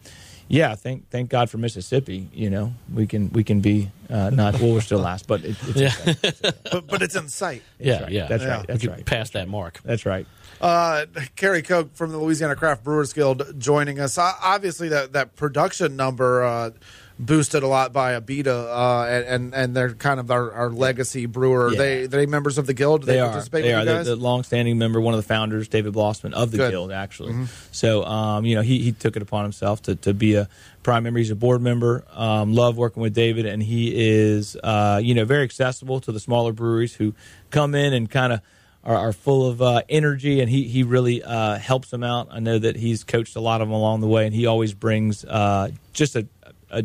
yeah, 0.50 0.74
thank 0.74 1.08
thank 1.10 1.30
God 1.30 1.48
for 1.48 1.58
Mississippi. 1.58 2.28
You 2.34 2.50
know, 2.50 2.74
we 2.92 3.06
can 3.06 3.30
we 3.30 3.44
can 3.44 3.60
be 3.60 3.90
uh, 4.10 4.30
not 4.30 4.60
well, 4.60 4.74
we're 4.74 4.80
still 4.80 4.98
last, 4.98 5.28
but 5.28 5.44
it, 5.44 5.56
it's 5.62 5.80
Yeah. 5.80 6.50
But 6.72 6.86
but 6.88 7.02
it's 7.02 7.14
in 7.14 7.28
sight. 7.28 7.62
yeah, 7.78 8.02
right. 8.02 8.10
yeah. 8.12 8.26
That's 8.26 8.42
Yeah. 8.42 8.56
right. 8.56 8.66
That's 8.66 8.82
we 8.82 8.88
could 8.88 8.96
right. 8.96 9.06
pass 9.06 9.30
that 9.30 9.48
mark. 9.48 9.80
That's 9.84 10.04
right. 10.04 10.26
Uh, 10.60 11.06
Cary 11.36 11.62
Koch 11.62 11.88
from 11.94 12.10
the 12.10 12.18
Louisiana 12.18 12.56
Craft 12.56 12.82
Brewers 12.84 13.12
Guild 13.12 13.58
joining 13.58 14.00
us. 14.00 14.18
Uh, 14.18 14.32
obviously, 14.42 14.88
that 14.88 15.12
that 15.12 15.36
production 15.36 15.94
number 15.96 16.42
uh, 16.44 16.70
boosted 17.20 17.62
a 17.62 17.66
lot 17.66 17.92
by 17.92 18.18
Abita, 18.18 18.46
uh, 18.48 19.06
and, 19.06 19.24
and 19.26 19.54
and 19.54 19.76
they're 19.76 19.92
kind 19.92 20.18
of 20.18 20.30
our, 20.30 20.50
our 20.52 20.70
legacy 20.70 21.26
brewer. 21.26 21.70
Yeah. 21.72 21.78
They 21.78 22.06
they 22.06 22.26
members 22.26 22.56
of 22.59 22.66
the 22.66 22.74
guild. 22.74 23.02
Do 23.02 23.06
They, 23.06 23.12
they, 23.14 23.20
are. 23.20 23.28
participate 23.28 23.62
They 23.64 23.74
with 23.74 23.88
are. 23.88 23.92
guys? 23.98 24.06
the 24.06 24.16
long-standing 24.16 24.78
member, 24.78 25.00
one 25.00 25.14
of 25.14 25.18
the 25.18 25.26
founders, 25.26 25.68
David 25.68 25.92
Blossman 25.92 26.33
of 26.33 26.50
the 26.50 26.56
Good. 26.56 26.64
Mm-hmm. 26.64 26.70
guild, 26.70 26.92
actually. 26.92 27.46
So, 27.70 28.04
um, 28.04 28.44
you 28.46 28.54
know, 28.56 28.62
he, 28.62 28.78
he 28.80 28.92
took 28.92 29.16
it 29.16 29.22
upon 29.22 29.44
himself 29.44 29.83
to, 29.83 29.94
to 29.96 30.14
be 30.14 30.35
a 30.35 30.48
prime 30.83 31.02
member. 31.04 31.18
He's 31.18 31.30
a 31.30 31.37
board 31.37 31.61
member. 31.61 32.04
Um, 32.12 32.54
love 32.54 32.76
working 32.78 33.02
with 33.02 33.14
David, 33.14 33.44
and 33.46 33.62
he 33.62 33.92
is, 33.94 34.56
uh, 34.56 35.00
you 35.02 35.14
know, 35.14 35.24
very 35.26 35.44
accessible 35.44 36.00
to 36.00 36.12
the 36.12 36.20
smaller 36.20 36.52
breweries 36.52 36.94
who 36.94 37.14
come 37.50 37.74
in 37.74 37.92
and 37.92 38.11
kind 38.11 38.33
of 38.33 38.40
are, 38.83 38.96
are 38.96 39.12
full 39.12 39.46
of 39.46 39.61
uh, 39.61 39.83
energy, 39.90 40.40
and 40.40 40.48
he 40.48 40.64
he 40.68 40.83
really 40.85 41.22
uh, 41.22 41.59
helps 41.59 41.90
them 41.90 42.02
out. 42.02 42.28
I 42.30 42.40
know 42.40 42.59
that 42.59 42.76
he's 42.76 43.04
coached 43.04 43.37
a 43.37 43.40
lot 43.40 43.61
of 43.61 43.68
them 43.68 43.74
along 43.74 44.00
the 44.00 44.06
way, 44.09 44.24
and 44.24 44.35
he 44.35 44.46
always 44.46 44.72
brings 44.72 45.22
uh, 45.26 45.70
just 45.92 46.16
a, 46.16 46.26
a 46.70 46.85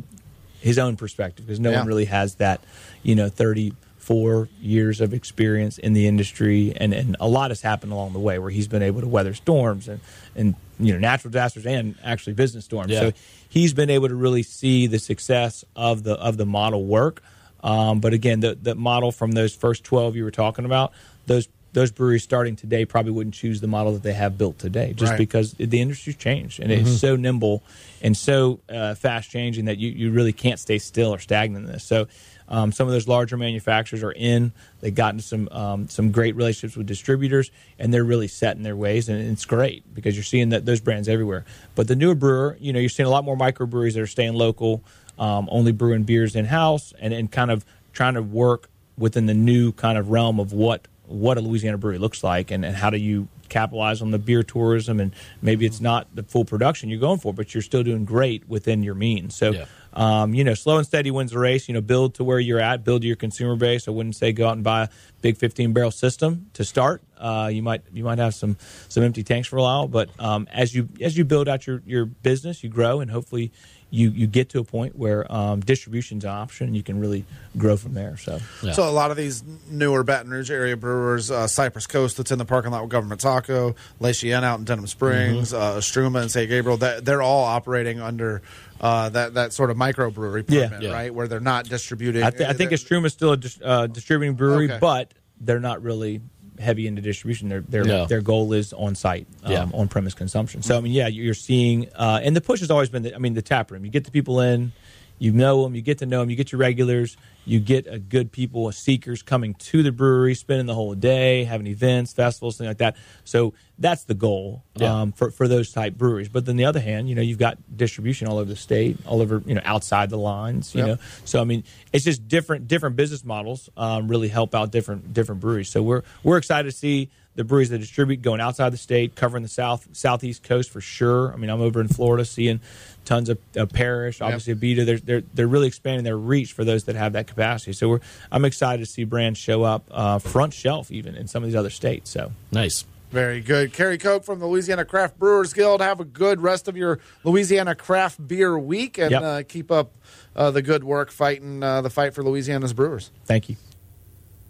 his 0.65 0.79
own 0.79 0.95
perspective 0.97 1.45
because 1.45 1.59
no 1.59 1.69
Yeah. 1.71 1.77
one 1.77 1.87
really 1.87 2.05
has 2.05 2.35
that, 2.35 2.59
you 3.03 3.13
know, 3.13 3.29
34 3.29 4.49
years 4.59 4.99
of 4.99 5.13
experience 5.13 5.77
in 5.77 5.93
the 5.93 6.07
industry. 6.07 6.73
And, 6.75 6.91
and 6.91 7.15
a 7.19 7.27
lot 7.27 7.51
has 7.51 7.61
happened 7.61 7.91
along 7.91 8.13
the 8.13 8.19
way 8.19 8.39
where 8.39 8.49
he's 8.49 8.67
been 8.67 8.81
able 8.81 9.01
to 9.01 9.07
weather 9.07 9.35
storms 9.35 9.87
and, 9.87 9.99
and 10.35 10.55
you 10.79 10.91
know, 10.93 10.99
natural 10.99 11.31
disasters 11.31 11.65
and 11.67 11.95
actually 12.03 12.33
business 12.33 12.65
storms. 12.65 12.91
Yeah. 12.91 12.99
So 12.99 13.11
he's 13.47 13.73
been 13.73 13.91
able 13.91 14.07
to 14.09 14.15
really 14.15 14.41
see 14.43 14.87
the 14.87 14.97
success 14.99 15.63
of 15.75 16.01
the, 16.03 16.15
of 16.15 16.37
the 16.37 16.47
model 16.47 16.83
work. 16.83 17.21
Um, 17.63 17.99
but 17.99 18.13
again, 18.13 18.39
the, 18.39 18.55
the 18.55 18.73
model 18.75 19.11
from 19.11 19.33
those 19.33 19.55
first 19.55 19.83
12 19.83 20.15
you 20.15 20.23
were 20.23 20.31
talking 20.31 20.65
about, 20.65 20.93
those 21.27 21.47
those 21.75 21.91
breweries 21.91 22.23
starting 22.23 22.55
today 22.55 22.85
probably 22.85 23.11
wouldn't 23.11 23.35
choose 23.35 23.61
the 23.61 23.67
model 23.67 23.93
that 23.93 24.01
they 24.01 24.13
have 24.13 24.37
built 24.37 24.57
today, 24.57 24.93
just 24.93 25.11
Right. 25.11 25.17
because 25.17 25.53
the 25.53 25.79
industry's 25.81 26.15
changed 26.15 26.59
and 26.59 26.71
it's 26.71 26.99
so 26.99 27.15
nimble 27.15 27.61
and 28.01 28.15
so 28.17 28.59
uh, 28.69 28.95
fast 28.95 29.29
changing 29.29 29.65
that 29.65 29.77
you, 29.77 29.89
you 29.91 30.11
really 30.11 30.33
can't 30.33 30.59
stay 30.59 30.79
still 30.79 31.13
or 31.13 31.19
stagnant 31.19 31.65
in 31.67 31.71
this. 31.71 31.83
So. 31.83 32.07
Um, 32.47 32.71
some 32.71 32.85
of 32.85 32.93
those 32.93 33.07
larger 33.07 33.37
manufacturers 33.37 34.03
are 34.03 34.11
in. 34.11 34.51
They've 34.79 34.93
gotten 34.93 35.19
some 35.19 35.49
um, 35.49 35.89
some 35.89 36.11
great 36.11 36.35
relationships 36.35 36.77
with 36.77 36.85
distributors, 36.85 37.49
and 37.79 37.91
they're 37.91 38.03
really 38.03 38.27
set 38.27 38.55
in 38.55 38.61
their 38.61 38.75
ways, 38.75 39.09
and 39.09 39.19
it's 39.31 39.45
great 39.45 39.81
because 39.95 40.15
you're 40.15 40.23
seeing 40.23 40.49
that 40.49 40.63
those 40.63 40.79
brands 40.79 41.09
everywhere. 41.09 41.43
But 41.73 41.87
the 41.87 41.95
newer 41.95 42.13
brewer, 42.13 42.55
you 42.59 42.71
know, 42.71 42.77
you're 42.77 42.89
seeing 42.89 43.07
a 43.07 43.09
lot 43.09 43.25
more 43.25 43.35
microbreweries 43.35 43.95
that 43.95 44.01
are 44.01 44.05
staying 44.05 44.35
local, 44.35 44.83
um, 45.17 45.47
only 45.51 45.71
brewing 45.71 46.03
beers 46.03 46.35
in 46.35 46.45
house, 46.45 46.93
and, 46.99 47.15
and 47.15 47.31
kind 47.31 47.49
of 47.49 47.65
trying 47.93 48.13
to 48.13 48.21
work 48.21 48.69
within 48.95 49.25
the 49.25 49.33
new 49.33 49.71
kind 49.71 49.97
of 49.97 50.11
realm 50.11 50.39
of 50.39 50.53
what 50.53 50.87
what 51.07 51.37
a 51.37 51.41
Louisiana 51.41 51.77
brewery 51.77 51.97
looks 51.97 52.23
like, 52.23 52.51
and, 52.51 52.65
and 52.65 52.75
how 52.75 52.89
do 52.89 52.97
you 52.97 53.27
capitalize 53.49 54.01
on 54.01 54.11
the 54.11 54.19
beer 54.19 54.43
tourism, 54.43 54.99
and 54.99 55.13
maybe 55.41 55.65
it's 55.65 55.81
not 55.81 56.07
the 56.15 56.23
full 56.23 56.45
production 56.45 56.89
you're 56.89 56.99
going 56.99 57.19
for, 57.19 57.33
but 57.33 57.53
you're 57.53 57.61
still 57.61 57.83
doing 57.83 58.05
great 58.05 58.47
within 58.47 58.83
your 58.83 58.95
means. 58.95 59.35
So. 59.35 59.51
Yeah. 59.51 59.65
Um, 59.97 60.33
you 60.33 60.43
know, 60.43 60.55
slow 60.55 60.77
and 60.77 60.85
steady 60.85 61.09
wins 61.09 61.31
the 61.31 61.39
race. 61.39 61.69
You 61.69 61.73
know, 61.73 61.79
build 61.79 62.15
to 62.15 62.25
where 62.25 62.37
you're 62.37 62.59
at, 62.59 62.83
build 62.83 63.05
your 63.05 63.15
consumer 63.15 63.55
base. 63.55 63.87
I 63.87 63.91
wouldn't 63.91 64.17
say 64.17 64.33
go 64.33 64.47
out 64.47 64.53
and 64.53 64.63
buy 64.63 64.83
a 64.83 64.89
big 65.21 65.37
15 65.37 65.71
barrel 65.71 65.89
system 65.89 66.47
to 66.51 66.65
start. 66.65 67.01
Uh, 67.17 67.49
you 67.51 67.63
might 67.63 67.81
you 67.93 68.03
might 68.03 68.17
have 68.17 68.35
some 68.35 68.57
some 68.89 69.03
empty 69.03 69.23
tanks 69.23 69.47
for 69.47 69.57
a 69.57 69.61
while, 69.61 69.87
but 69.87 70.09
um, 70.19 70.49
as 70.51 70.75
you 70.75 70.89
as 70.99 71.17
you 71.17 71.23
build 71.23 71.47
out 71.47 71.65
your 71.65 71.81
your 71.85 72.05
business, 72.05 72.61
you 72.61 72.69
grow, 72.69 72.99
and 72.99 73.09
hopefully 73.09 73.53
you 73.95 74.09
you 74.09 74.27
get 74.27 74.49
to 74.49 74.59
a 74.59 74.63
point 74.63 74.95
where 74.97 75.29
um, 75.31 75.61
distribution's 75.61 76.23
an 76.25 76.29
option, 76.31 76.67
and 76.67 76.75
you 76.75 76.83
can 76.83 76.99
really 76.99 77.25
grow 77.57 77.77
from 77.77 77.93
there. 77.93 78.17
So 78.17 78.39
Yeah. 78.61 78.73
So 78.73 78.87
a 78.87 78.91
lot 78.91 79.11
of 79.11 79.17
these 79.17 79.43
newer 79.69 80.03
Baton 80.03 80.29
Rouge 80.31 80.51
area 80.51 80.75
brewers, 80.75 81.31
uh, 81.31 81.47
Cypress 81.47 81.87
Coast 81.87 82.17
that's 82.17 82.31
in 82.31 82.37
the 82.37 82.45
parking 82.45 82.71
lot 82.71 82.81
with 82.83 82.91
Government 82.91 83.21
Taco, 83.21 83.75
La 83.99 84.11
Chien 84.11 84.43
out 84.43 84.59
in 84.59 84.65
Denham 84.65 84.87
Springs, 84.87 85.53
Mm-hmm. 85.53 85.77
uh, 85.77 85.79
Istrouma 85.79 86.21
and 86.21 86.31
St. 86.31 86.49
Gabriel, 86.49 86.77
that, 86.77 87.05
they're 87.05 87.21
all 87.21 87.43
operating 87.45 88.01
under 88.01 88.41
uh, 88.81 89.07
that 89.09 89.33
that 89.35 89.53
sort 89.53 89.69
of 89.71 89.77
microbrewery 89.77 90.43
Yeah. 90.49 90.67
permit, 90.67 90.83
Yeah. 90.83 90.91
right? 90.93 91.13
Where 91.15 91.27
they're 91.27 91.39
not 91.39 91.65
distributing. 91.69 92.23
I, 92.23 92.29
th- 92.31 92.49
I 92.49 92.53
think 92.53 92.71
Istrouma 92.71 93.05
is 93.05 93.13
still 93.13 93.31
a 93.31 93.37
dis- 93.37 93.59
uh, 93.63 93.87
distributing 93.87 94.35
brewery, 94.35 94.65
Okay. 94.65 94.77
but 94.81 95.13
they're 95.39 95.59
not 95.61 95.81
really 95.81 96.21
heavy 96.59 96.87
into 96.87 97.01
distribution. 97.01 97.49
Their 97.49 97.61
their 97.61 97.83
No. 97.83 98.05
their 98.05 98.21
goal 98.21 98.53
is 98.53 98.73
on 98.73 98.95
site, 98.95 99.27
um, 99.43 99.51
Yeah. 99.51 99.67
on 99.73 99.87
premise 99.87 100.13
consumption. 100.13 100.61
So 100.61 100.77
I 100.77 100.81
mean, 100.81 100.93
yeah, 100.93 101.07
you're 101.07 101.33
seeing, 101.33 101.87
uh, 101.95 102.19
and 102.23 102.35
the 102.35 102.41
push 102.41 102.59
has 102.61 102.71
always 102.71 102.89
been. 102.89 103.03
The, 103.03 103.15
I 103.15 103.17
mean, 103.17 103.33
the 103.33 103.41
tap 103.41 103.71
room. 103.71 103.85
You 103.85 103.91
get 103.91 104.05
the 104.05 104.11
people 104.11 104.39
in, 104.39 104.71
you 105.17 105.31
know 105.31 105.63
them, 105.63 105.75
you 105.75 105.81
get 105.81 105.99
to 105.99 106.05
know 106.05 106.19
them, 106.19 106.29
you 106.29 106.35
get 106.35 106.51
your 106.51 106.59
regulars, 106.59 107.15
you 107.45 107.59
get 107.59 107.87
a 107.87 107.99
good 107.99 108.31
people, 108.31 108.71
seekers 108.71 109.21
coming 109.21 109.53
to 109.55 109.83
the 109.83 109.91
brewery, 109.91 110.33
spending 110.35 110.65
the 110.65 110.73
whole 110.73 110.93
day, 110.95 111.43
having 111.43 111.67
events, 111.67 112.11
festivals, 112.11 112.57
things 112.57 112.67
like 112.67 112.79
that. 112.79 112.95
So 113.23 113.53
that's 113.77 114.03
the 114.05 114.13
goal 114.13 114.63
Yeah. 114.77 115.01
um, 115.01 115.11
for 115.11 115.31
for 115.31 115.47
those 115.47 115.71
type 115.71 115.95
breweries. 115.95 116.27
But 116.29 116.45
then 116.45 116.55
the 116.57 116.65
other 116.65 116.79
hand, 116.79 117.07
you 117.09 117.15
know, 117.15 117.21
you've 117.21 117.37
got 117.37 117.57
distribution 117.77 118.27
all 118.27 118.37
over 118.39 118.49
the 118.49 118.55
state, 118.55 118.97
all 119.05 119.21
over 119.21 119.41
you 119.45 119.53
know 119.55 119.61
outside 119.63 120.09
the 120.09 120.17
lines. 120.17 120.73
You 120.73 120.79
Yep. 120.79 120.87
know, 120.87 120.97
so 121.23 121.39
I 121.39 121.43
mean, 121.43 121.63
it's 121.93 122.03
just 122.05 122.27
different 122.27 122.67
different 122.67 122.95
business 122.95 123.23
models 123.23 123.69
um, 123.77 124.07
really 124.07 124.27
help 124.27 124.53
out 124.55 124.71
different 124.71 125.13
different 125.13 125.39
breweries. 125.41 125.69
So 125.69 125.81
we're 125.83 126.01
we're 126.23 126.37
excited 126.37 126.69
to 126.69 126.75
see 126.75 127.09
the 127.35 127.43
breweries 127.43 127.69
that 127.69 127.79
distribute 127.79 128.21
going 128.21 128.39
outside 128.39 128.69
the 128.71 128.77
state, 128.77 129.15
covering 129.15 129.43
the 129.43 129.49
south 129.49 129.87
southeast 129.91 130.41
coast 130.43 130.69
for 130.71 130.79
sure. 130.81 131.33
I 131.33 131.35
mean, 131.35 131.49
I'm 131.49 131.61
over 131.61 131.79
in 131.81 131.89
Florida 131.89 132.23
seeing 132.25 132.61
tons 133.05 133.29
of, 133.29 133.37
of 133.55 133.69
Parish, 133.71 134.19
obviously 134.21 134.53
Abita. 134.55 134.85
They're, 134.85 134.97
they're 134.97 135.23
they're 135.33 135.47
really 135.47 135.67
expanding 135.67 136.03
their 136.03 136.17
reach 136.17 136.53
for 136.53 136.63
those 136.65 136.83
that 136.85 136.95
have 136.95 137.13
that 137.13 137.27
capacity. 137.27 137.73
So 137.73 137.87
we're 137.89 137.99
I'm 138.31 138.43
excited 138.45 138.85
to 138.85 138.91
see 138.91 139.03
brands 139.03 139.39
show 139.39 139.63
up 139.63 139.85
uh, 139.91 140.19
front 140.19 140.53
shelf 140.53 140.91
even 140.91 141.15
in 141.15 141.27
some 141.27 141.43
of 141.43 141.49
these 141.49 141.55
other 141.55 141.69
states. 141.69 142.09
So 142.11 142.31
Nice. 142.51 142.85
Very 143.11 143.39
good. 143.39 143.71
Cary 143.71 143.97
Koch 143.97 144.25
from 144.25 144.39
the 144.39 144.47
Louisiana 144.47 144.83
Craft 144.83 145.17
Brewers 145.17 145.53
Guild. 145.53 145.79
Have 145.79 146.01
a 146.01 146.05
good 146.05 146.41
rest 146.41 146.67
of 146.67 146.75
your 146.75 146.99
Louisiana 147.23 147.73
Craft 147.75 148.27
Beer 148.27 148.57
Week 148.59 148.97
and 148.97 149.11
Yep. 149.11 149.21
uh, 149.21 149.43
keep 149.47 149.71
up 149.71 149.91
uh, 150.35 150.51
the 150.51 150.61
good 150.61 150.83
work 150.83 151.11
fighting 151.11 151.63
uh, 151.63 151.81
the 151.81 151.89
fight 151.89 152.13
for 152.13 152.23
Louisiana's 152.23 152.73
brewers. 152.73 153.11
thank 153.25 153.47
you. 153.47 153.55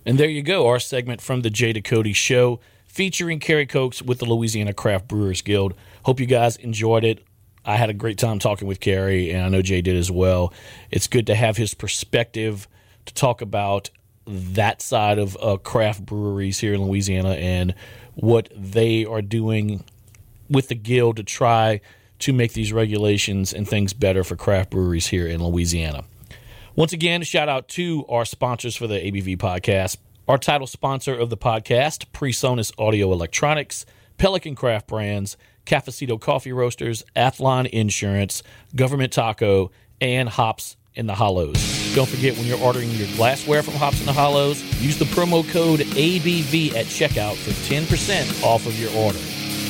And 0.06 0.18
there 0.18 0.30
you 0.30 0.42
go, 0.42 0.68
our 0.68 0.80
segment 0.80 1.22
from 1.22 1.42
the 1.42 1.50
Jay 1.50 1.74
Ducote 1.74 2.16
Show 2.16 2.60
featuring 2.88 3.40
Cary 3.40 3.66
Cokes 3.66 4.02
with 4.02 4.20
the 4.20 4.26
Louisiana 4.26 4.74
Craft 4.74 5.08
Brewers 5.08 5.42
Guild. 5.42 5.74
Hope 6.04 6.20
you 6.20 6.26
guys 6.26 6.56
enjoyed 6.58 7.04
it. 7.04 7.24
I 7.66 7.78
had 7.78 7.90
a 7.90 7.94
great 7.94 8.18
time 8.18 8.40
talking 8.40 8.68
with 8.68 8.80
Cary, 8.80 9.32
and 9.32 9.44
I 9.44 9.50
know 9.50 9.62
Jay 9.62 9.82
did 9.82 9.98
as 9.98 10.12
well. 10.12 10.54
It's 10.92 11.08
good 11.08 11.28
to 11.28 11.36
have 11.36 11.58
his 11.58 11.74
perspective 11.74 12.68
to 13.06 13.14
talk 13.14 13.42
about 13.42 13.90
that 14.28 14.82
side 14.82 15.20
of 15.20 15.38
uh, 15.42 15.58
craft 15.58 16.06
breweries 16.06 16.60
here 16.60 16.74
in 16.74 16.84
Louisiana 16.84 17.34
and 17.34 17.74
what 18.16 18.50
they 18.56 19.06
are 19.06 19.22
doing 19.22 19.84
with 20.50 20.68
the 20.68 20.76
guild 20.76 21.18
to 21.18 21.24
try 21.24 21.82
to 22.20 22.34
make 22.34 22.54
these 22.54 22.72
regulations 22.72 23.54
and 23.54 23.68
things 23.68 23.94
better 23.94 24.24
for 24.24 24.36
craft 24.36 24.70
breweries 24.70 25.08
here 25.08 25.28
in 25.28 25.44
Louisiana. 25.44 26.06
Once 26.76 26.94
again, 26.94 27.22
a 27.22 27.26
shout 27.26 27.50
out 27.50 27.68
to 27.70 28.06
our 28.08 28.26
sponsors 28.26 28.76
for 28.76 28.88
the 28.88 28.96
ABV 28.96 29.38
podcast. 29.38 29.98
Our 30.28 30.38
title 30.38 30.68
sponsor 30.68 31.16
of 31.16 31.30
the 31.30 31.38
podcast, 31.38 32.06
PreSonus 32.12 32.72
Audio 32.80 33.12
Electronics, 33.12 33.86
Pelican 34.18 34.56
Craft 34.56 34.88
Brands, 34.88 35.38
Cafecito 35.66 36.20
Coffee 36.20 36.52
Roasters, 36.52 37.04
Athlon 37.16 37.68
Insurance, 37.68 38.44
Government 38.76 39.12
Taco, 39.12 39.72
and 40.02 40.30
Hops 40.30 40.78
in 40.94 41.08
the 41.08 41.16
Hollows. 41.16 41.56
Don't 41.94 42.08
forget 42.08 42.38
when 42.38 42.46
you're 42.46 42.60
ordering 42.60 42.90
your 42.92 43.08
glassware 43.16 43.64
from 43.64 43.74
Hops 43.76 44.00
in 44.00 44.06
the 44.06 44.14
Hollows, 44.14 44.62
use 44.82 44.98
the 44.98 45.06
promo 45.06 45.48
code 45.50 45.82
ABV 45.82 46.76
at 46.76 46.86
checkout 46.86 47.36
for 47.36 47.52
10% 47.52 48.44
off 48.44 48.66
of 48.66 48.80
your 48.80 48.92
order. 48.96 49.20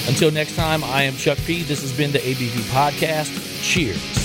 Until 0.08 0.32
next 0.32 0.56
time, 0.56 0.84
I 0.84 1.04
am 1.04 1.16
Chuck 1.16 1.38
P. 1.46 1.64
This 1.64 1.82
has 1.82 1.96
been 1.96 2.12
the 2.12 2.20
ABV 2.20 2.62
Podcast. 2.72 3.64
Cheers. 3.64 4.25